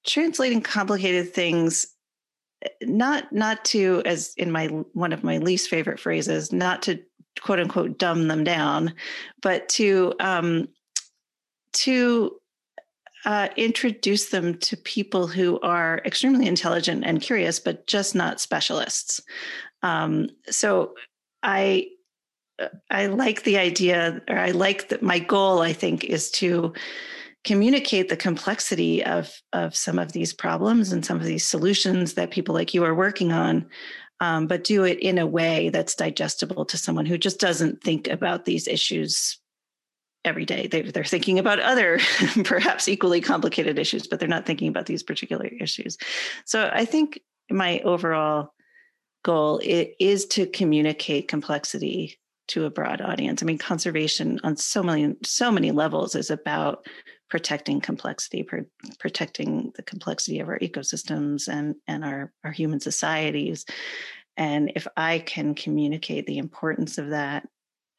translating 0.05 0.61
complicated 0.61 1.33
things 1.33 1.87
eh, 2.63 2.69
not 2.81 3.31
not 3.31 3.65
to 3.65 4.01
as 4.05 4.33
in 4.37 4.51
my 4.51 4.67
one 4.93 5.11
of 5.11 5.23
my 5.23 5.37
least 5.37 5.69
favorite 5.69 5.99
phrases 5.99 6.51
not 6.51 6.81
to 6.83 6.99
quote 7.41 7.59
unquote 7.59 7.97
dumb 7.97 8.27
them 8.27 8.43
down 8.43 8.93
but 9.41 9.67
to 9.69 10.13
um 10.19 10.67
to 11.73 12.39
uh, 13.25 13.49
introduce 13.57 14.29
them 14.29 14.57
to 14.57 14.77
people 14.77 15.27
who 15.27 15.59
are 15.59 16.01
extremely 16.05 16.47
intelligent 16.47 17.03
and 17.05 17.21
curious, 17.21 17.59
but 17.59 17.85
just 17.85 18.15
not 18.15 18.39
specialists. 18.39 19.19
Um, 19.83 20.29
so 20.49 20.93
I 21.43 21.87
I 22.89 23.05
like 23.07 23.43
the 23.43 23.57
idea, 23.57 24.21
or 24.27 24.37
I 24.37 24.51
like 24.51 24.89
that 24.89 25.03
my 25.03 25.19
goal, 25.19 25.61
I 25.61 25.73
think, 25.73 26.03
is 26.03 26.31
to 26.31 26.73
communicate 27.43 28.09
the 28.09 28.17
complexity 28.17 29.03
of 29.03 29.31
of 29.53 29.75
some 29.75 29.99
of 29.99 30.11
these 30.11 30.33
problems 30.33 30.91
and 30.91 31.05
some 31.05 31.17
of 31.17 31.23
these 31.23 31.45
solutions 31.45 32.15
that 32.15 32.31
people 32.31 32.55
like 32.55 32.73
you 32.73 32.83
are 32.83 32.95
working 32.95 33.31
on, 33.31 33.67
um, 34.19 34.47
but 34.47 34.63
do 34.63 34.83
it 34.83 34.99
in 34.99 35.17
a 35.17 35.27
way 35.27 35.69
that's 35.69 35.95
digestible 35.95 36.65
to 36.65 36.77
someone 36.77 37.05
who 37.05 37.17
just 37.17 37.39
doesn't 37.39 37.83
think 37.83 38.07
about 38.07 38.45
these 38.45 38.67
issues 38.67 39.39
every 40.25 40.45
day. 40.45 40.67
They, 40.67 40.81
they're 40.81 41.03
thinking 41.03 41.39
about 41.39 41.59
other, 41.59 41.99
perhaps 42.43 42.87
equally 42.87 43.21
complicated 43.21 43.79
issues, 43.79 44.07
but 44.07 44.19
they're 44.19 44.27
not 44.27 44.45
thinking 44.45 44.67
about 44.67 44.87
these 44.87 45.03
particular 45.03 45.45
issues. 45.45 45.97
So 46.45 46.69
I 46.73 46.85
think 46.85 47.21
my 47.49 47.79
overall 47.79 48.51
goal 49.27 49.59
it 49.61 49.93
is 49.99 50.25
to 50.25 50.47
communicate 50.47 51.27
complexity 51.27 52.17
to 52.47 52.63
a 52.63 52.69
broad 52.69 53.01
audience. 53.01 53.43
I 53.43 53.45
mean, 53.45 53.57
conservation 53.57 54.39
on 54.43 54.55
so 54.55 54.81
many 54.81 55.15
so 55.23 55.51
many 55.51 55.71
levels 55.71 56.15
is 56.15 56.31
about 56.31 56.87
protecting 57.29 57.81
complexity, 57.81 58.43
pr- 58.43 58.69
protecting 58.99 59.73
the 59.75 59.83
complexity 59.83 60.39
of 60.39 60.47
our 60.47 60.57
ecosystems 60.59 61.49
and 61.49 61.75
and 61.87 62.05
our 62.05 62.31
our 62.45 62.51
human 62.51 62.79
societies. 62.79 63.65
And 64.37 64.71
if 64.75 64.87
I 64.95 65.19
can 65.19 65.55
communicate 65.55 66.25
the 66.25 66.37
importance 66.37 66.97
of 66.97 67.09
that, 67.09 67.45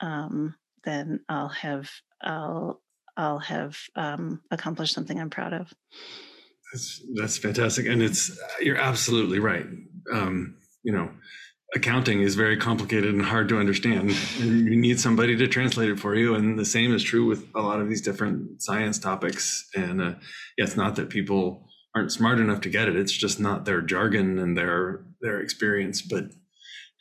um, 0.01 0.55
then 0.85 1.21
I'll 1.29 1.51
have 1.51 1.91
I'll 2.23 2.81
I'll 3.19 3.41
have 3.41 3.77
um, 3.97 4.41
accomplished 4.51 4.95
something 4.95 5.21
I'm 5.21 5.29
proud 5.29 5.53
of. 5.53 5.75
That's 6.73 7.03
that's 7.17 7.37
fantastic, 7.37 7.87
and 7.87 8.03
it's 8.03 8.31
you're 8.61 8.79
absolutely 8.79 9.41
right. 9.41 9.67
Um, 10.11 10.57
you 10.89 10.95
know, 10.95 11.11
accounting 11.75 12.23
is 12.23 12.35
very 12.35 12.57
complicated 12.57 13.13
and 13.13 13.27
hard 13.27 13.47
to 13.51 13.59
understand. 13.59 14.11
And 14.41 14.67
you 14.67 14.75
need 14.75 14.99
somebody 14.99 15.37
to 15.37 15.47
translate 15.47 15.91
it 15.91 16.01
for 16.01 16.15
you. 16.15 16.35
And 16.35 16.59
the 16.59 16.65
same 16.65 16.95
is 16.95 17.03
true 17.03 17.27
with 17.27 17.47
a 17.55 17.61
lot 17.61 17.79
of 17.79 17.91
these 17.91 18.01
different 18.01 18.63
science 18.63 18.99
topics. 18.99 19.69
And 19.77 20.01
uh, 20.01 20.15
yeah, 20.57 20.65
it's 20.65 20.79
not 20.79 20.97
that 20.97 21.11
people 21.11 21.69
aren't 21.95 22.11
smart 22.11 22.39
enough 22.39 22.63
to 22.63 22.71
get 22.71 22.89
it; 22.89 22.97
it's 22.97 23.13
just 23.13 23.39
not 23.39 23.67
their 23.67 23.83
jargon 23.83 24.39
and 24.39 24.57
their 24.57 25.05
their 25.21 25.41
experience. 25.41 26.01
But 26.01 26.31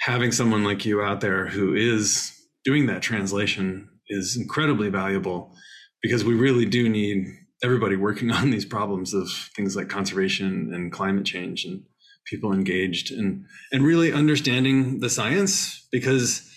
having 0.02 0.34
someone 0.34 0.66
like 0.66 0.86
you 0.86 1.02
out 1.02 1.22
there 1.22 1.48
who 1.48 1.74
is 1.74 2.34
doing 2.66 2.88
that 2.88 3.02
translation 3.02 3.88
is 4.10 4.36
incredibly 4.36 4.90
valuable 4.90 5.56
because 6.02 6.26
we 6.26 6.34
really 6.34 6.66
do 6.66 6.90
need 6.90 7.26
everybody 7.64 7.96
working 7.96 8.32
on 8.40 8.50
these 8.52 8.66
problems 8.66 9.14
of 9.14 9.30
things 9.56 9.78
like 9.78 9.88
conservation 9.88 10.74
and 10.74 10.92
climate 10.92 11.26
change 11.26 11.64
and 11.64 11.84
people 12.30 12.54
engaged 12.54 13.12
and 13.12 13.46
and 13.72 13.84
really 13.84 14.12
understanding 14.12 15.00
the 15.00 15.10
science 15.10 15.88
because 15.92 16.50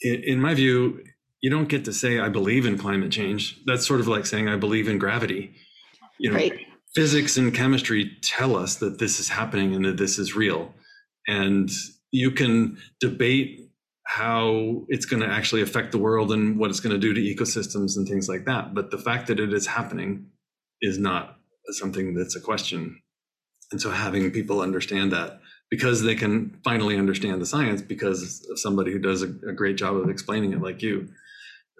in, 0.00 0.22
in 0.24 0.40
my 0.40 0.54
view 0.54 1.02
you 1.40 1.50
don't 1.50 1.68
get 1.68 1.84
to 1.84 1.92
say 1.92 2.18
i 2.18 2.28
believe 2.28 2.66
in 2.66 2.78
climate 2.78 3.12
change 3.12 3.58
that's 3.66 3.86
sort 3.86 4.00
of 4.00 4.08
like 4.08 4.26
saying 4.26 4.48
i 4.48 4.56
believe 4.56 4.88
in 4.88 4.98
gravity 4.98 5.54
you 6.18 6.30
know 6.30 6.36
right. 6.36 6.58
physics 6.94 7.36
and 7.36 7.54
chemistry 7.54 8.16
tell 8.22 8.56
us 8.56 8.76
that 8.76 8.98
this 8.98 9.20
is 9.20 9.28
happening 9.28 9.74
and 9.74 9.84
that 9.84 9.96
this 9.96 10.18
is 10.18 10.34
real 10.34 10.72
and 11.28 11.70
you 12.10 12.30
can 12.30 12.78
debate 13.00 13.66
how 14.06 14.84
it's 14.88 15.04
going 15.04 15.20
to 15.20 15.28
actually 15.28 15.62
affect 15.62 15.90
the 15.90 15.98
world 15.98 16.30
and 16.32 16.58
what 16.58 16.70
it's 16.70 16.80
going 16.80 16.94
to 16.94 16.98
do 16.98 17.12
to 17.12 17.20
ecosystems 17.20 17.96
and 17.96 18.06
things 18.06 18.28
like 18.28 18.44
that. 18.44 18.72
But 18.72 18.92
the 18.92 18.98
fact 18.98 19.26
that 19.26 19.40
it 19.40 19.52
is 19.52 19.66
happening 19.66 20.26
is 20.80 20.96
not 20.96 21.38
something 21.72 22.14
that's 22.14 22.36
a 22.36 22.40
question. 22.40 23.02
And 23.72 23.80
so 23.80 23.90
having 23.90 24.30
people 24.30 24.60
understand 24.60 25.12
that 25.12 25.40
because 25.70 26.02
they 26.02 26.14
can 26.14 26.58
finally 26.62 26.96
understand 26.96 27.40
the 27.40 27.46
science 27.46 27.82
because 27.82 28.46
of 28.50 28.58
somebody 28.58 28.92
who 28.92 28.98
does 28.98 29.22
a, 29.22 29.26
a 29.48 29.52
great 29.52 29.76
job 29.76 29.96
of 29.96 30.08
explaining 30.08 30.52
it 30.52 30.62
like 30.62 30.82
you 30.82 31.08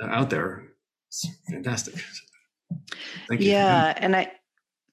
uh, 0.02 0.06
out 0.06 0.30
there, 0.30 0.64
it's 1.08 1.26
fantastic. 1.50 1.94
Thank 3.28 3.40
you. 3.40 3.52
Yeah. 3.52 3.94
And 3.96 4.16
I, 4.16 4.32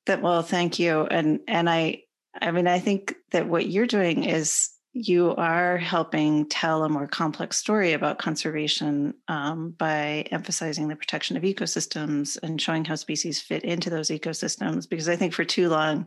that, 0.05 0.21
well, 0.21 0.43
thank 0.43 0.79
you. 0.79 1.07
And, 1.09 1.39
and 1.47 1.69
I, 1.69 2.03
I 2.39 2.51
mean, 2.51 2.67
I 2.67 2.79
think 2.79 3.15
that 3.31 3.47
what 3.47 3.67
you're 3.67 3.87
doing 3.87 4.23
is 4.23 4.69
you 4.93 5.33
are 5.35 5.77
helping 5.77 6.47
tell 6.49 6.83
a 6.83 6.89
more 6.89 7.07
complex 7.07 7.57
story 7.57 7.93
about 7.93 8.19
conservation 8.19 9.15
um, 9.27 9.71
by 9.71 10.25
emphasizing 10.29 10.87
the 10.87 10.95
protection 10.95 11.35
of 11.35 11.41
ecosystems 11.41 12.37
and 12.43 12.61
showing 12.61 12.85
how 12.85 12.93
species 12.93 13.41
fit 13.41 13.63
into 13.63 13.89
those 13.89 14.09
ecosystems. 14.09 14.87
Because 14.87 15.09
I 15.09 15.15
think 15.15 15.33
for 15.33 15.43
too 15.43 15.69
long, 15.69 16.05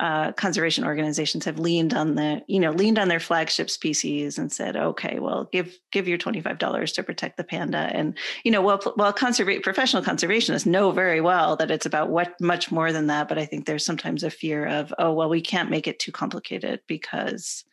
uh, 0.00 0.32
conservation 0.32 0.82
organizations 0.82 1.44
have 1.44 1.58
leaned 1.58 1.92
on 1.92 2.14
the, 2.14 2.42
you 2.46 2.58
know, 2.58 2.70
leaned 2.70 2.98
on 2.98 3.08
their 3.08 3.20
flagship 3.20 3.68
species 3.68 4.38
and 4.38 4.50
said, 4.50 4.74
okay, 4.74 5.18
well, 5.18 5.48
give 5.52 5.78
give 5.92 6.08
your 6.08 6.16
twenty 6.16 6.40
five 6.40 6.58
dollars 6.58 6.90
to 6.92 7.02
protect 7.02 7.36
the 7.36 7.44
panda. 7.44 7.90
And 7.92 8.16
you 8.42 8.50
know, 8.50 8.62
well, 8.62 8.80
well, 8.96 9.12
conserva- 9.12 9.62
professional 9.62 10.02
conservationists 10.02 10.64
know 10.64 10.90
very 10.90 11.20
well 11.20 11.54
that 11.56 11.70
it's 11.70 11.84
about 11.84 12.08
what 12.08 12.34
much 12.40 12.72
more 12.72 12.92
than 12.92 13.08
that. 13.08 13.28
But 13.28 13.38
I 13.38 13.44
think 13.44 13.66
there's 13.66 13.84
sometimes 13.84 14.24
a 14.24 14.30
fear 14.30 14.66
of, 14.66 14.92
oh, 14.98 15.12
well, 15.12 15.28
we 15.28 15.42
can't 15.42 15.70
make 15.70 15.86
it 15.86 15.98
too 15.98 16.12
complicated 16.12 16.80
because 16.86 17.64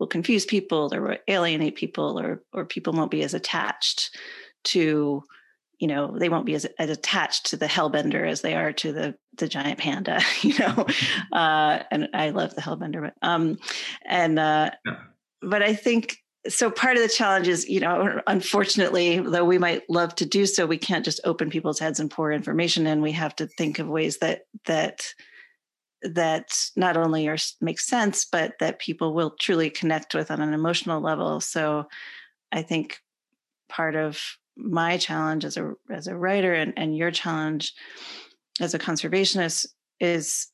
we'll 0.00 0.08
confuse 0.08 0.44
people 0.44 0.92
or 0.92 1.18
alienate 1.28 1.76
people 1.76 2.18
or 2.18 2.42
or 2.52 2.64
people 2.64 2.92
won't 2.92 3.12
be 3.12 3.22
as 3.22 3.32
attached 3.32 4.18
to 4.64 5.22
you 5.84 5.88
know 5.88 6.16
they 6.18 6.30
won't 6.30 6.46
be 6.46 6.54
as, 6.54 6.64
as 6.78 6.88
attached 6.88 7.44
to 7.44 7.58
the 7.58 7.66
hellbender 7.66 8.26
as 8.26 8.40
they 8.40 8.54
are 8.54 8.72
to 8.72 8.90
the 8.90 9.14
the 9.36 9.46
giant 9.46 9.78
panda 9.78 10.18
you 10.40 10.58
know? 10.58 10.86
Uh 11.30 11.82
and 11.90 12.08
i 12.14 12.30
love 12.30 12.54
the 12.54 12.62
hellbender 12.62 13.02
but 13.02 13.14
um 13.20 13.58
and 14.06 14.38
uh 14.38 14.70
yeah. 14.86 14.96
but 15.42 15.62
i 15.62 15.74
think 15.74 16.16
so 16.48 16.70
part 16.70 16.96
of 16.96 17.02
the 17.02 17.08
challenge 17.10 17.48
is 17.48 17.68
you 17.68 17.80
know 17.80 18.18
unfortunately 18.26 19.20
though 19.20 19.44
we 19.44 19.58
might 19.58 19.82
love 19.90 20.14
to 20.14 20.24
do 20.24 20.46
so 20.46 20.64
we 20.64 20.78
can't 20.78 21.04
just 21.04 21.20
open 21.24 21.50
people's 21.50 21.78
heads 21.78 22.00
and 22.00 22.10
pour 22.10 22.32
information 22.32 22.86
in. 22.86 23.02
We 23.02 23.12
have 23.12 23.36
to 23.36 23.46
think 23.46 23.78
of 23.78 23.86
ways 23.86 24.18
that 24.20 24.46
that 24.64 25.06
that 26.00 26.58
not 26.76 26.96
only 26.96 27.28
are 27.28 27.36
make 27.60 27.80
sense 27.80 28.24
but 28.24 28.54
that 28.60 28.78
people 28.78 29.12
will 29.12 29.34
truly 29.38 29.68
connect 29.68 30.14
with 30.14 30.30
on 30.30 30.40
an 30.40 30.54
emotional 30.54 31.02
level. 31.02 31.40
So 31.40 31.88
i 32.52 32.62
think 32.62 33.00
part 33.68 33.96
of 33.96 34.18
my 34.56 34.96
challenge 34.96 35.44
as 35.44 35.56
a 35.56 35.72
as 35.90 36.06
a 36.06 36.16
writer 36.16 36.52
and, 36.52 36.72
and 36.76 36.96
your 36.96 37.10
challenge 37.10 37.74
as 38.60 38.74
a 38.74 38.78
conservationist 38.78 39.66
is 40.00 40.48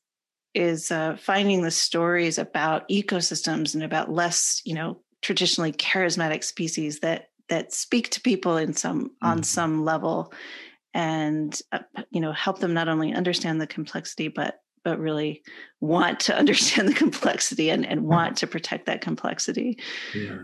is 0.53 0.91
uh, 0.91 1.15
finding 1.17 1.61
the 1.61 1.71
stories 1.71 2.37
about 2.37 2.87
ecosystems 2.89 3.73
and 3.73 3.83
about 3.83 4.11
less 4.11 4.61
you 4.65 4.73
know 4.73 5.01
traditionally 5.21 5.71
charismatic 5.71 6.43
species 6.43 6.99
that 6.99 7.29
that 7.49 7.73
speak 7.73 8.09
to 8.09 8.21
people 8.21 8.57
in 8.57 8.73
some 8.73 9.05
mm-hmm. 9.05 9.27
on 9.27 9.43
some 9.43 9.85
level 9.85 10.33
and 10.93 11.61
uh, 11.71 11.79
you 12.09 12.21
know 12.21 12.31
help 12.31 12.59
them 12.59 12.73
not 12.73 12.87
only 12.87 13.13
understand 13.13 13.61
the 13.61 13.67
complexity 13.67 14.27
but 14.27 14.61
but 14.83 14.99
really 14.99 15.43
want 15.79 16.19
to 16.21 16.35
understand 16.37 16.87
the 16.87 16.93
complexity 16.93 17.69
and, 17.69 17.85
and 17.85 18.03
want 18.03 18.37
to 18.37 18.47
protect 18.47 18.85
that 18.87 19.01
complexity. 19.01 19.77
Yeah. 20.13 20.39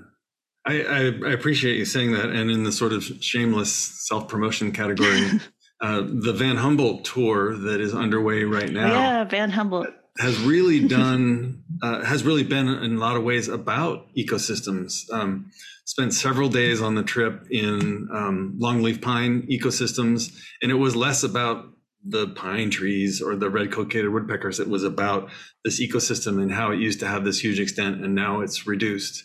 I, 0.67 0.81
I, 0.81 1.29
I 1.29 1.31
appreciate 1.31 1.77
you 1.77 1.85
saying 1.85 2.11
that. 2.11 2.29
And 2.29 2.51
in 2.51 2.63
the 2.63 2.71
sort 2.71 2.91
of 2.91 3.03
shameless 3.21 3.73
self 3.73 4.27
promotion 4.27 4.73
category, 4.73 5.39
uh, 5.81 6.01
the 6.01 6.33
Van 6.33 6.57
Humboldt 6.57 7.05
tour 7.05 7.55
that 7.55 7.79
is 7.79 7.93
underway 7.93 8.43
right 8.43 8.69
now. 8.69 8.91
Yeah, 8.91 9.23
Van 9.23 9.49
Humboldt 9.49 9.89
has 10.19 10.37
really 10.39 10.79
done 10.87 11.63
uh, 11.81 12.03
has 12.03 12.23
really 12.23 12.43
been 12.43 12.67
in 12.67 12.97
a 12.97 12.99
lot 12.99 13.15
of 13.15 13.23
ways 13.23 13.47
about 13.47 14.07
ecosystems. 14.15 15.09
Um, 15.11 15.51
spent 15.85 16.13
several 16.13 16.49
days 16.49 16.81
on 16.81 16.95
the 16.95 17.03
trip 17.03 17.47
in 17.49 18.09
um, 18.13 18.59
longleaf 18.61 19.01
pine 19.01 19.47
ecosystems, 19.49 20.37
and 20.61 20.69
it 20.69 20.75
was 20.75 20.97
less 20.97 21.23
about 21.23 21.65
the 22.03 22.27
pine 22.27 22.69
trees 22.69 23.21
or 23.21 23.35
the 23.35 23.49
red-cockaded 23.49 24.11
woodpeckers. 24.11 24.59
It 24.59 24.69
was 24.69 24.83
about 24.83 25.29
this 25.63 25.81
ecosystem 25.81 26.41
and 26.41 26.51
how 26.51 26.71
it 26.71 26.79
used 26.79 26.99
to 27.01 27.07
have 27.07 27.23
this 27.23 27.39
huge 27.39 27.59
extent, 27.59 28.03
and 28.03 28.13
now 28.13 28.41
it's 28.41 28.67
reduced. 28.67 29.23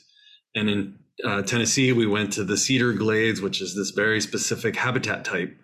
And 0.54 0.68
in 0.68 0.98
uh, 1.24 1.42
Tennessee, 1.42 1.92
we 1.92 2.06
went 2.06 2.32
to 2.34 2.44
the 2.44 2.56
cedar 2.56 2.92
glades, 2.92 3.40
which 3.40 3.60
is 3.60 3.74
this 3.74 3.90
very 3.90 4.20
specific 4.20 4.76
habitat 4.76 5.24
type. 5.24 5.56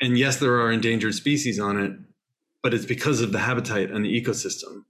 And 0.00 0.18
yes, 0.18 0.36
there 0.36 0.60
are 0.60 0.70
endangered 0.70 1.14
species 1.14 1.58
on 1.58 1.78
it, 1.78 1.92
but 2.62 2.74
it's 2.74 2.84
because 2.84 3.20
of 3.20 3.32
the 3.32 3.38
habitat 3.38 3.90
and 3.90 4.04
the 4.04 4.22
ecosystem. 4.22 4.84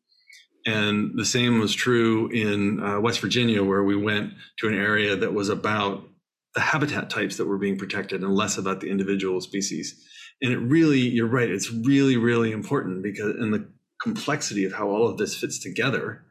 And 0.66 1.12
the 1.16 1.24
same 1.24 1.60
was 1.60 1.74
true 1.74 2.28
in 2.28 2.82
uh, 2.82 3.00
West 3.00 3.20
Virginia, 3.20 3.62
where 3.62 3.84
we 3.84 3.96
went 3.96 4.32
to 4.58 4.68
an 4.68 4.74
area 4.74 5.14
that 5.14 5.32
was 5.32 5.48
about 5.48 6.08
the 6.56 6.60
habitat 6.60 7.08
types 7.08 7.36
that 7.36 7.46
were 7.46 7.58
being 7.58 7.78
protected 7.78 8.22
and 8.22 8.34
less 8.34 8.58
about 8.58 8.80
the 8.80 8.90
individual 8.90 9.40
species 9.40 10.02
and 10.42 10.52
it 10.52 10.58
really 10.58 11.00
you're 11.00 11.26
right 11.26 11.50
it's 11.50 11.70
really 11.70 12.16
really 12.16 12.52
important 12.52 13.02
because 13.02 13.34
and 13.36 13.52
the 13.52 13.68
complexity 14.02 14.64
of 14.64 14.72
how 14.72 14.88
all 14.88 15.08
of 15.08 15.16
this 15.16 15.36
fits 15.36 15.58
together 15.58 16.24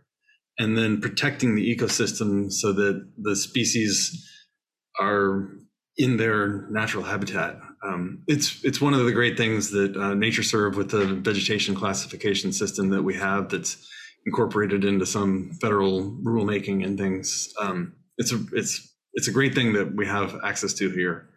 and 0.58 0.78
then 0.78 1.02
protecting 1.02 1.56
the 1.56 1.76
ecosystem 1.76 2.52
so 2.52 2.74
that 2.74 3.08
the 3.18 3.36
species 3.36 4.30
are 5.00 5.50
in 5.98 6.18
their 6.18 6.68
natural 6.70 7.04
habitat. 7.04 7.58
Um, 7.86 8.24
it's 8.28 8.64
it's 8.64 8.82
one 8.82 8.94
of 8.94 9.06
the 9.06 9.12
great 9.12 9.38
things 9.38 9.72
that 9.72 9.96
uh, 9.96 10.16
NatureServe 10.16 10.76
with 10.76 10.92
the 10.92 11.06
vegetation 11.06 11.76
classification 11.76 12.52
system 12.52 12.90
that 12.90 13.04
we 13.04 13.16
have 13.16 13.50
that's 13.50 13.88
incorporated 14.26 14.84
into 14.84 15.06
some 15.06 15.52
federal 15.62 16.18
rulemaking 16.24 16.84
and 16.84 16.98
things. 16.98 17.54
Um, 17.62 17.94
it's 18.18 18.32
a 18.32 18.40
it's 18.54 18.92
it's 19.14 19.28
a 19.28 19.32
great 19.32 19.54
thing 19.54 19.74
that 19.74 19.96
we 19.96 20.08
have 20.08 20.36
access 20.44 20.74
to 20.76 20.90
here 20.90 21.30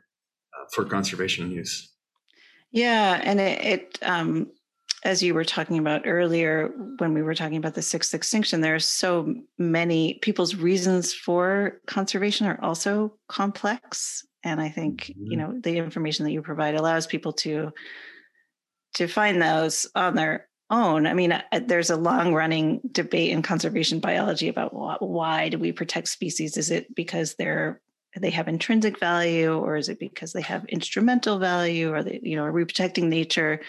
uh, 0.54 0.64
for 0.74 0.85
conservation 0.85 1.50
use. 1.50 1.92
Yeah, 2.70 3.20
and 3.22 3.40
it, 3.40 3.64
it 3.64 3.98
um, 4.02 4.50
as 5.04 5.22
you 5.22 5.34
were 5.34 5.44
talking 5.44 5.78
about 5.78 6.02
earlier 6.06 6.72
when 6.98 7.14
we 7.14 7.22
were 7.22 7.34
talking 7.34 7.56
about 7.56 7.74
the 7.74 7.82
sixth 7.82 8.14
extinction, 8.14 8.61
there 8.61 8.74
are 8.74 8.80
so 8.80 9.34
many 9.56 10.14
people's 10.22 10.56
reasons 10.56 11.14
for 11.14 11.80
conservation 11.87 12.46
are 12.46 12.58
also 12.62 13.14
complex, 13.28 14.26
and 14.42 14.61
I 14.61 14.68
think 14.68 15.06
mm-hmm. 15.06 15.30
you 15.30 15.37
know 15.37 15.61
the 15.62 15.76
information 15.76 16.24
that 16.24 16.32
you 16.32 16.42
provide 16.42 16.74
allows 16.74 17.06
people 17.06 17.32
to 17.34 17.72
to 18.94 19.06
find 19.06 19.40
those 19.40 19.87
on 19.94 20.14
their 20.14 20.48
own. 20.70 21.06
I 21.06 21.14
mean, 21.14 21.32
uh, 21.32 21.42
there's 21.66 21.90
a 21.90 21.96
long 21.96 22.34
running 22.34 22.80
debate 22.90 23.30
in 23.30 23.42
conservation 23.42 24.00
biology 24.00 24.48
about 24.48 24.72
why 25.00 25.48
do 25.48 25.58
we 25.58 25.72
protect 25.72 26.08
species? 26.08 26.56
Is 26.56 26.70
it 26.70 26.94
because 26.94 27.37
they're 27.37 27.80
they 28.16 28.30
have 28.30 28.48
intrinsic 28.48 28.98
value 28.98 29.54
or 29.54 29.76
is 29.76 29.88
it 29.88 29.98
because 30.00 30.32
they 30.32 30.40
have 30.40 30.64
instrumental 30.66 31.38
value 31.38 31.92
or 31.92 32.02
they, 32.02 32.18
you 32.22 32.37
know, 32.37 32.44
are 32.44 32.52
we 32.52 32.64
protecting 32.64 33.08
nature 33.08 33.61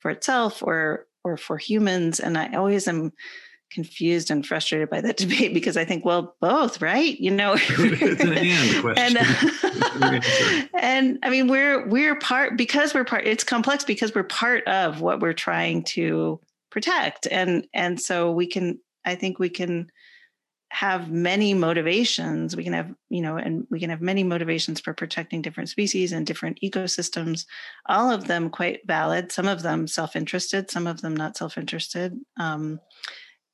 for 0.00 0.10
itself 0.10 0.62
or 0.62 1.06
or 1.24 1.36
for 1.36 1.58
humans? 1.58 2.20
And 2.20 2.36
I 2.36 2.54
always 2.54 2.88
am 2.88 3.12
confused 3.70 4.30
and 4.30 4.44
frustrated 4.44 4.90
by 4.90 5.00
that 5.00 5.16
debate 5.16 5.54
because 5.54 5.76
I 5.76 5.84
think, 5.84 6.04
well, 6.04 6.36
both, 6.40 6.82
right? 6.82 7.18
You 7.18 7.30
know, 7.30 7.54
it's 7.58 8.22
an 8.22 8.32
and 8.32 8.80
question. 8.80 9.16
And, 9.16 10.24
uh, 10.24 10.68
and 10.74 11.18
I 11.22 11.30
mean, 11.30 11.48
we're 11.48 11.88
we're 11.88 12.16
part 12.16 12.56
because 12.56 12.94
we're 12.94 13.04
part. 13.04 13.26
It's 13.26 13.44
complex 13.44 13.84
because 13.84 14.14
we're 14.14 14.24
part 14.24 14.66
of 14.66 15.00
what 15.00 15.20
we're 15.20 15.32
trying 15.32 15.84
to 15.84 16.40
protect, 16.70 17.26
and 17.30 17.66
and 17.74 18.00
so 18.00 18.30
we 18.30 18.46
can. 18.46 18.80
I 19.02 19.14
think 19.14 19.38
we 19.38 19.48
can 19.48 19.90
have 20.70 21.10
many 21.10 21.52
motivations. 21.52 22.56
We 22.56 22.64
can 22.64 22.72
have 22.72 22.94
you 23.08 23.22
know 23.22 23.36
and 23.36 23.66
we 23.70 23.80
can 23.80 23.90
have 23.90 24.00
many 24.00 24.22
motivations 24.22 24.80
for 24.80 24.94
protecting 24.94 25.42
different 25.42 25.68
species 25.68 26.12
and 26.12 26.26
different 26.26 26.58
ecosystems. 26.62 27.44
All 27.86 28.10
of 28.10 28.26
them 28.26 28.50
quite 28.50 28.80
valid 28.86 29.32
some 29.32 29.48
of 29.48 29.62
them 29.62 29.86
self-interested 29.86 30.70
some 30.70 30.86
of 30.86 31.00
them 31.00 31.16
not 31.16 31.36
self-interested 31.36 32.18
um, 32.38 32.80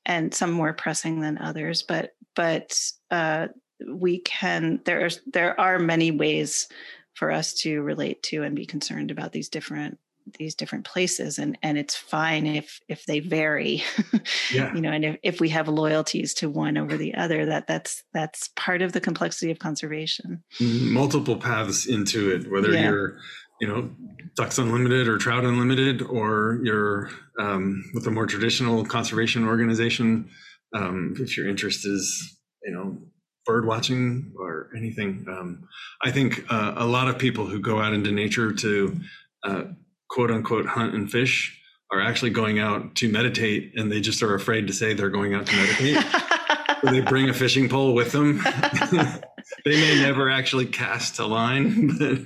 and 0.04 0.34
some 0.34 0.50
more 0.50 0.72
pressing 0.72 1.20
than 1.20 1.38
others 1.38 1.82
but 1.82 2.10
but 2.34 2.78
uh, 3.10 3.48
we 3.86 4.18
can 4.20 4.80
there 4.84 5.04
are 5.04 5.10
there 5.26 5.58
are 5.58 5.78
many 5.78 6.10
ways 6.10 6.68
for 7.14 7.30
us 7.30 7.54
to 7.54 7.80
relate 7.80 8.22
to 8.22 8.42
and 8.42 8.54
be 8.54 8.66
concerned 8.66 9.10
about 9.10 9.32
these 9.32 9.48
different 9.48 9.98
these 10.38 10.54
different 10.54 10.84
places 10.84 11.38
and 11.38 11.56
and 11.62 11.78
it's 11.78 11.94
fine 11.94 12.46
if 12.46 12.80
if 12.88 13.04
they 13.06 13.20
vary 13.20 13.82
yeah. 14.52 14.74
you 14.74 14.80
know 14.80 14.90
and 14.90 15.04
if, 15.04 15.16
if 15.22 15.40
we 15.40 15.48
have 15.48 15.68
loyalties 15.68 16.34
to 16.34 16.50
one 16.50 16.76
over 16.76 16.96
the 16.96 17.14
other 17.14 17.46
that 17.46 17.66
that's 17.66 18.02
that's 18.12 18.50
part 18.56 18.82
of 18.82 18.92
the 18.92 19.00
complexity 19.00 19.50
of 19.50 19.58
conservation 19.58 20.42
mm-hmm. 20.58 20.92
multiple 20.92 21.36
paths 21.36 21.86
into 21.86 22.30
it 22.30 22.50
whether 22.50 22.72
yeah. 22.72 22.82
you're 22.82 23.18
you 23.60 23.68
know 23.68 23.90
ducks 24.36 24.58
unlimited 24.58 25.08
or 25.08 25.16
trout 25.16 25.44
unlimited 25.44 26.02
or 26.02 26.60
you're 26.62 27.10
um, 27.38 27.82
with 27.94 28.06
a 28.06 28.10
more 28.10 28.26
traditional 28.26 28.84
conservation 28.84 29.46
organization 29.46 30.28
um, 30.74 31.14
if 31.18 31.36
your 31.36 31.48
interest 31.48 31.86
is 31.86 32.36
you 32.64 32.72
know 32.72 32.98
bird 33.44 33.64
watching 33.64 34.32
or 34.38 34.70
anything 34.76 35.24
um, 35.28 35.62
i 36.02 36.10
think 36.10 36.44
uh, 36.50 36.74
a 36.76 36.86
lot 36.86 37.06
of 37.06 37.16
people 37.16 37.46
who 37.46 37.60
go 37.60 37.80
out 37.80 37.94
into 37.94 38.10
nature 38.10 38.52
to 38.52 38.98
uh, 39.44 39.62
quote 40.08 40.30
unquote 40.30 40.66
hunt 40.66 40.94
and 40.94 41.10
fish 41.10 41.60
are 41.92 42.00
actually 42.00 42.30
going 42.30 42.58
out 42.58 42.94
to 42.96 43.10
meditate 43.10 43.72
and 43.76 43.90
they 43.90 44.00
just 44.00 44.22
are 44.22 44.34
afraid 44.34 44.66
to 44.66 44.72
say 44.72 44.92
they're 44.92 45.08
going 45.10 45.34
out 45.34 45.46
to 45.46 45.56
meditate 45.56 46.04
so 46.84 46.90
they 46.90 47.00
bring 47.00 47.28
a 47.28 47.34
fishing 47.34 47.68
pole 47.68 47.94
with 47.94 48.12
them 48.12 48.38
they 49.64 49.76
may 49.80 50.00
never 50.00 50.30
actually 50.30 50.66
cast 50.66 51.18
a 51.18 51.26
line 51.26 51.96
but 51.98 52.18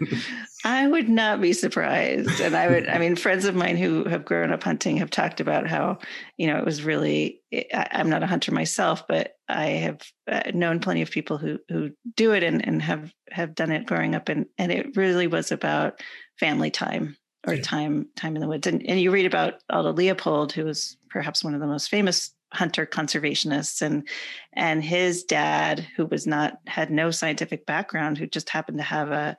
I 0.65 0.87
would 0.87 1.09
not 1.09 1.41
be 1.41 1.53
surprised. 1.55 2.41
And 2.41 2.55
I 2.55 2.69
would, 2.69 2.87
I 2.87 2.99
mean, 2.99 3.17
friends 3.17 3.47
of 3.47 3.55
mine 3.55 3.79
who 3.79 4.05
have 4.05 4.27
grown 4.27 4.53
up 4.53 4.63
hunting 4.63 4.99
have 4.99 5.11
talked 5.11 5.41
about 5.41 5.67
how, 5.67 5.99
you 6.37 6.49
know, 6.49 6.59
it 6.59 6.67
was 6.67 6.83
really, 6.83 7.41
I, 7.53 7.89
am 7.93 8.11
not 8.11 8.23
a 8.23 8.27
hunter 8.27 8.53
myself, 8.53 9.07
but 9.09 9.33
I 9.49 9.67
have 9.67 10.03
uh, 10.31 10.51
known 10.53 10.81
plenty 10.81 11.01
of 11.01 11.11
people 11.11 11.39
who, 11.39 11.59
who 11.69 11.93
do 12.15 12.33
it 12.33 12.43
and, 12.43 12.67
and 12.67 12.83
have, 12.83 13.11
have 13.31 13.55
done 13.55 13.73
it 13.73 13.87
growing 13.87 14.15
up. 14.15 14.29
And, 14.29 14.47
and 14.59 14.71
it 14.71 14.97
really 14.97 15.27
was 15.27 15.51
about 15.51 16.01
family 16.39 16.71
time 16.71 17.17
or 17.47 17.55
yeah. 17.55 17.63
time, 17.63 18.09
time 18.17 18.37
in 18.37 18.41
the 18.41 18.49
woods. 18.49 18.67
And, 18.67 18.85
and 18.87 19.01
you 19.01 19.11
read 19.11 19.27
about 19.27 19.55
Aldo 19.71 19.93
Leopold, 19.93 20.53
who 20.53 20.65
was 20.65 20.97
perhaps 21.09 21.43
one 21.43 21.55
of 21.55 21.61
the 21.61 21.67
most 21.67 21.89
famous 21.89 22.35
hunter 22.53 22.85
conservationists 22.85 23.81
and 23.81 24.09
and 24.55 24.83
his 24.83 25.23
dad 25.23 25.87
who 25.97 26.07
was 26.07 26.27
not 26.27 26.59
had 26.67 26.91
no 26.91 27.13
scientific 27.13 27.65
background 27.65 28.19
who 28.19 28.27
just 28.27 28.51
happened 28.51 28.79
to 28.79 28.85
have 28.85 29.11
a 29.11 29.37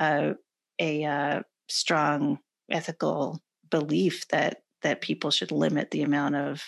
a 0.00 0.34
a 0.78 1.04
uh, 1.04 1.42
strong 1.68 2.38
ethical 2.70 3.40
belief 3.70 4.26
that 4.28 4.62
that 4.82 5.00
people 5.00 5.30
should 5.30 5.52
limit 5.52 5.90
the 5.90 6.02
amount 6.02 6.36
of 6.36 6.62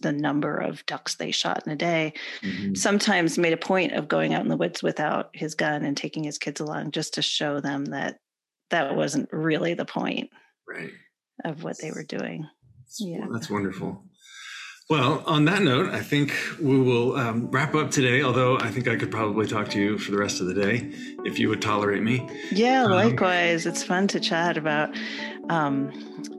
the 0.00 0.12
number 0.12 0.56
of 0.56 0.84
ducks 0.86 1.16
they 1.16 1.30
shot 1.30 1.66
in 1.66 1.72
a 1.72 1.76
day. 1.76 2.12
Mm-hmm. 2.42 2.74
Sometimes 2.74 3.38
made 3.38 3.52
a 3.52 3.56
point 3.56 3.92
of 3.92 4.06
going 4.06 4.32
out 4.32 4.42
in 4.42 4.48
the 4.48 4.56
woods 4.56 4.82
without 4.82 5.30
his 5.32 5.54
gun 5.54 5.84
and 5.84 5.96
taking 5.96 6.22
his 6.22 6.38
kids 6.38 6.60
along 6.60 6.92
just 6.92 7.14
to 7.14 7.22
show 7.22 7.60
them 7.60 7.86
that 7.86 8.18
that 8.70 8.94
wasn't 8.94 9.28
really 9.32 9.74
the 9.74 9.84
point 9.84 10.30
right. 10.68 10.90
of 11.44 11.62
what 11.62 11.78
they 11.78 11.90
were 11.90 12.04
doing. 12.04 12.46
Yeah. 12.98 13.26
That's 13.30 13.50
wonderful. 13.50 14.04
Well, 14.90 15.22
on 15.26 15.44
that 15.44 15.62
note, 15.62 15.90
I 15.90 16.00
think 16.00 16.34
we 16.58 16.78
will 16.78 17.14
um, 17.16 17.50
wrap 17.50 17.74
up 17.74 17.90
today. 17.90 18.22
Although 18.22 18.58
I 18.58 18.70
think 18.70 18.88
I 18.88 18.96
could 18.96 19.10
probably 19.10 19.46
talk 19.46 19.68
to 19.70 19.78
you 19.78 19.98
for 19.98 20.12
the 20.12 20.16
rest 20.16 20.40
of 20.40 20.46
the 20.46 20.54
day 20.54 20.90
if 21.26 21.38
you 21.38 21.50
would 21.50 21.60
tolerate 21.60 22.02
me. 22.02 22.26
Yeah, 22.50 22.84
um, 22.84 22.92
likewise. 22.92 23.66
It's 23.66 23.82
fun 23.82 24.08
to 24.08 24.20
chat 24.20 24.56
about 24.56 24.96
um, 25.50 25.90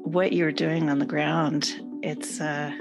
what 0.03 0.33
you're 0.33 0.51
doing 0.51 0.89
on 0.89 0.97
the 0.97 1.05
ground. 1.05 1.79
It's 2.01 2.41
uh, 2.41 2.71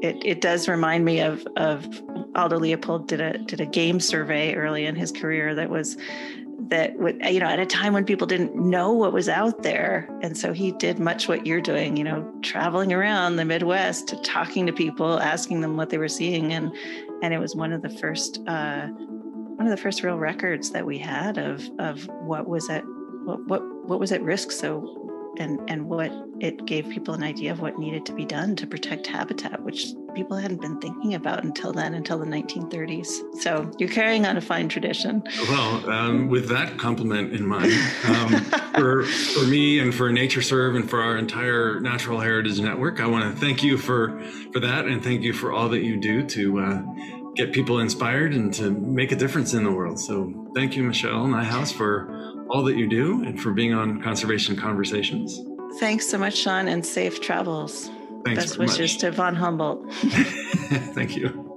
it 0.00 0.16
it 0.24 0.40
does 0.40 0.66
remind 0.66 1.04
me 1.04 1.20
of 1.20 1.46
of 1.56 1.86
Aldo 2.34 2.58
Leopold 2.58 3.06
did 3.06 3.20
a 3.20 3.36
did 3.36 3.60
a 3.60 3.66
game 3.66 4.00
survey 4.00 4.54
early 4.54 4.86
in 4.86 4.96
his 4.96 5.12
career 5.12 5.54
that 5.54 5.68
was 5.68 5.98
that 6.58 6.98
would 6.98 7.20
you 7.24 7.38
know 7.38 7.46
at 7.46 7.60
a 7.60 7.66
time 7.66 7.92
when 7.92 8.04
people 8.04 8.26
didn't 8.26 8.54
know 8.56 8.92
what 8.92 9.12
was 9.12 9.28
out 9.28 9.62
there. 9.62 10.08
And 10.22 10.36
so 10.36 10.52
he 10.52 10.72
did 10.72 10.98
much 10.98 11.28
what 11.28 11.46
you're 11.46 11.60
doing 11.60 11.96
you 11.96 12.04
know 12.04 12.30
traveling 12.42 12.92
around 12.92 13.36
the 13.36 13.44
midwest 13.44 14.14
talking 14.24 14.66
to 14.66 14.72
people 14.72 15.20
asking 15.20 15.60
them 15.60 15.76
what 15.76 15.90
they 15.90 15.98
were 15.98 16.08
seeing. 16.08 16.52
And 16.52 16.74
and 17.22 17.32
it 17.32 17.38
was 17.38 17.54
one 17.54 17.72
of 17.72 17.82
the 17.82 17.90
first 17.90 18.40
uh, 18.46 18.86
one 18.86 19.66
of 19.66 19.70
the 19.70 19.82
first 19.82 20.02
real 20.02 20.18
records 20.18 20.70
that 20.70 20.84
we 20.84 20.98
had 20.98 21.38
of 21.38 21.68
of 21.78 22.06
what 22.22 22.48
was 22.48 22.68
at 22.68 22.84
what 23.24 23.44
what, 23.46 23.62
what 23.86 24.00
was 24.00 24.12
at 24.12 24.22
risk. 24.22 24.50
So 24.50 25.07
and 25.38 25.58
and 25.68 25.88
what 25.88 26.12
it 26.40 26.64
gave 26.66 26.88
people 26.88 27.14
an 27.14 27.22
idea 27.22 27.50
of 27.50 27.60
what 27.60 27.78
needed 27.78 28.06
to 28.06 28.12
be 28.12 28.24
done 28.24 28.54
to 28.56 28.66
protect 28.66 29.06
habitat, 29.06 29.62
which 29.62 29.88
people 30.14 30.36
hadn't 30.36 30.60
been 30.60 30.78
thinking 30.80 31.14
about 31.14 31.44
until 31.44 31.72
then, 31.72 31.94
until 31.94 32.18
the 32.18 32.26
1930s. 32.26 33.40
So 33.40 33.70
you're 33.78 33.88
carrying 33.88 34.24
on 34.24 34.36
a 34.36 34.40
fine 34.40 34.68
tradition. 34.68 35.22
Well, 35.48 35.90
um, 35.90 36.28
with 36.28 36.48
that 36.48 36.78
compliment 36.78 37.32
in 37.32 37.46
mind, 37.46 37.72
um, 38.06 38.40
for 38.74 39.04
for 39.04 39.46
me 39.46 39.80
and 39.80 39.94
for 39.94 40.10
NatureServe 40.10 40.76
and 40.76 40.88
for 40.88 41.02
our 41.02 41.18
entire 41.18 41.80
Natural 41.80 42.20
Heritage 42.20 42.60
Network, 42.60 43.00
I 43.00 43.06
want 43.06 43.24
to 43.24 43.40
thank 43.40 43.62
you 43.62 43.76
for 43.78 44.20
for 44.52 44.60
that 44.60 44.86
and 44.86 45.02
thank 45.02 45.22
you 45.22 45.32
for 45.32 45.52
all 45.52 45.68
that 45.70 45.82
you 45.82 45.96
do 45.96 46.24
to. 46.26 46.60
Uh, 46.60 46.82
get 47.34 47.52
people 47.52 47.78
inspired 47.78 48.34
and 48.34 48.52
to 48.52 48.68
make 48.72 49.12
a 49.12 49.16
difference 49.16 49.54
in 49.54 49.62
the 49.62 49.70
world. 49.70 50.00
So, 50.00 50.50
thank 50.56 50.74
you, 50.74 50.82
Michelle 50.82 51.24
Nijhuis, 51.24 51.72
for 51.72 52.27
all 52.48 52.62
that 52.64 52.76
you 52.76 52.86
do 52.88 53.22
and 53.24 53.40
for 53.40 53.52
being 53.52 53.74
on 53.74 54.02
Conservation 54.02 54.56
Conversations. 54.56 55.40
Thanks 55.78 56.08
so 56.08 56.18
much, 56.18 56.36
Sean, 56.36 56.68
and 56.68 56.84
safe 56.84 57.20
travels. 57.20 57.90
Thanks 58.24 58.44
Best 58.44 58.58
wishes 58.58 58.94
much. 58.94 58.98
to 58.98 59.10
von 59.12 59.36
Humboldt. 59.36 59.92
Thank 59.92 61.16
you. 61.16 61.47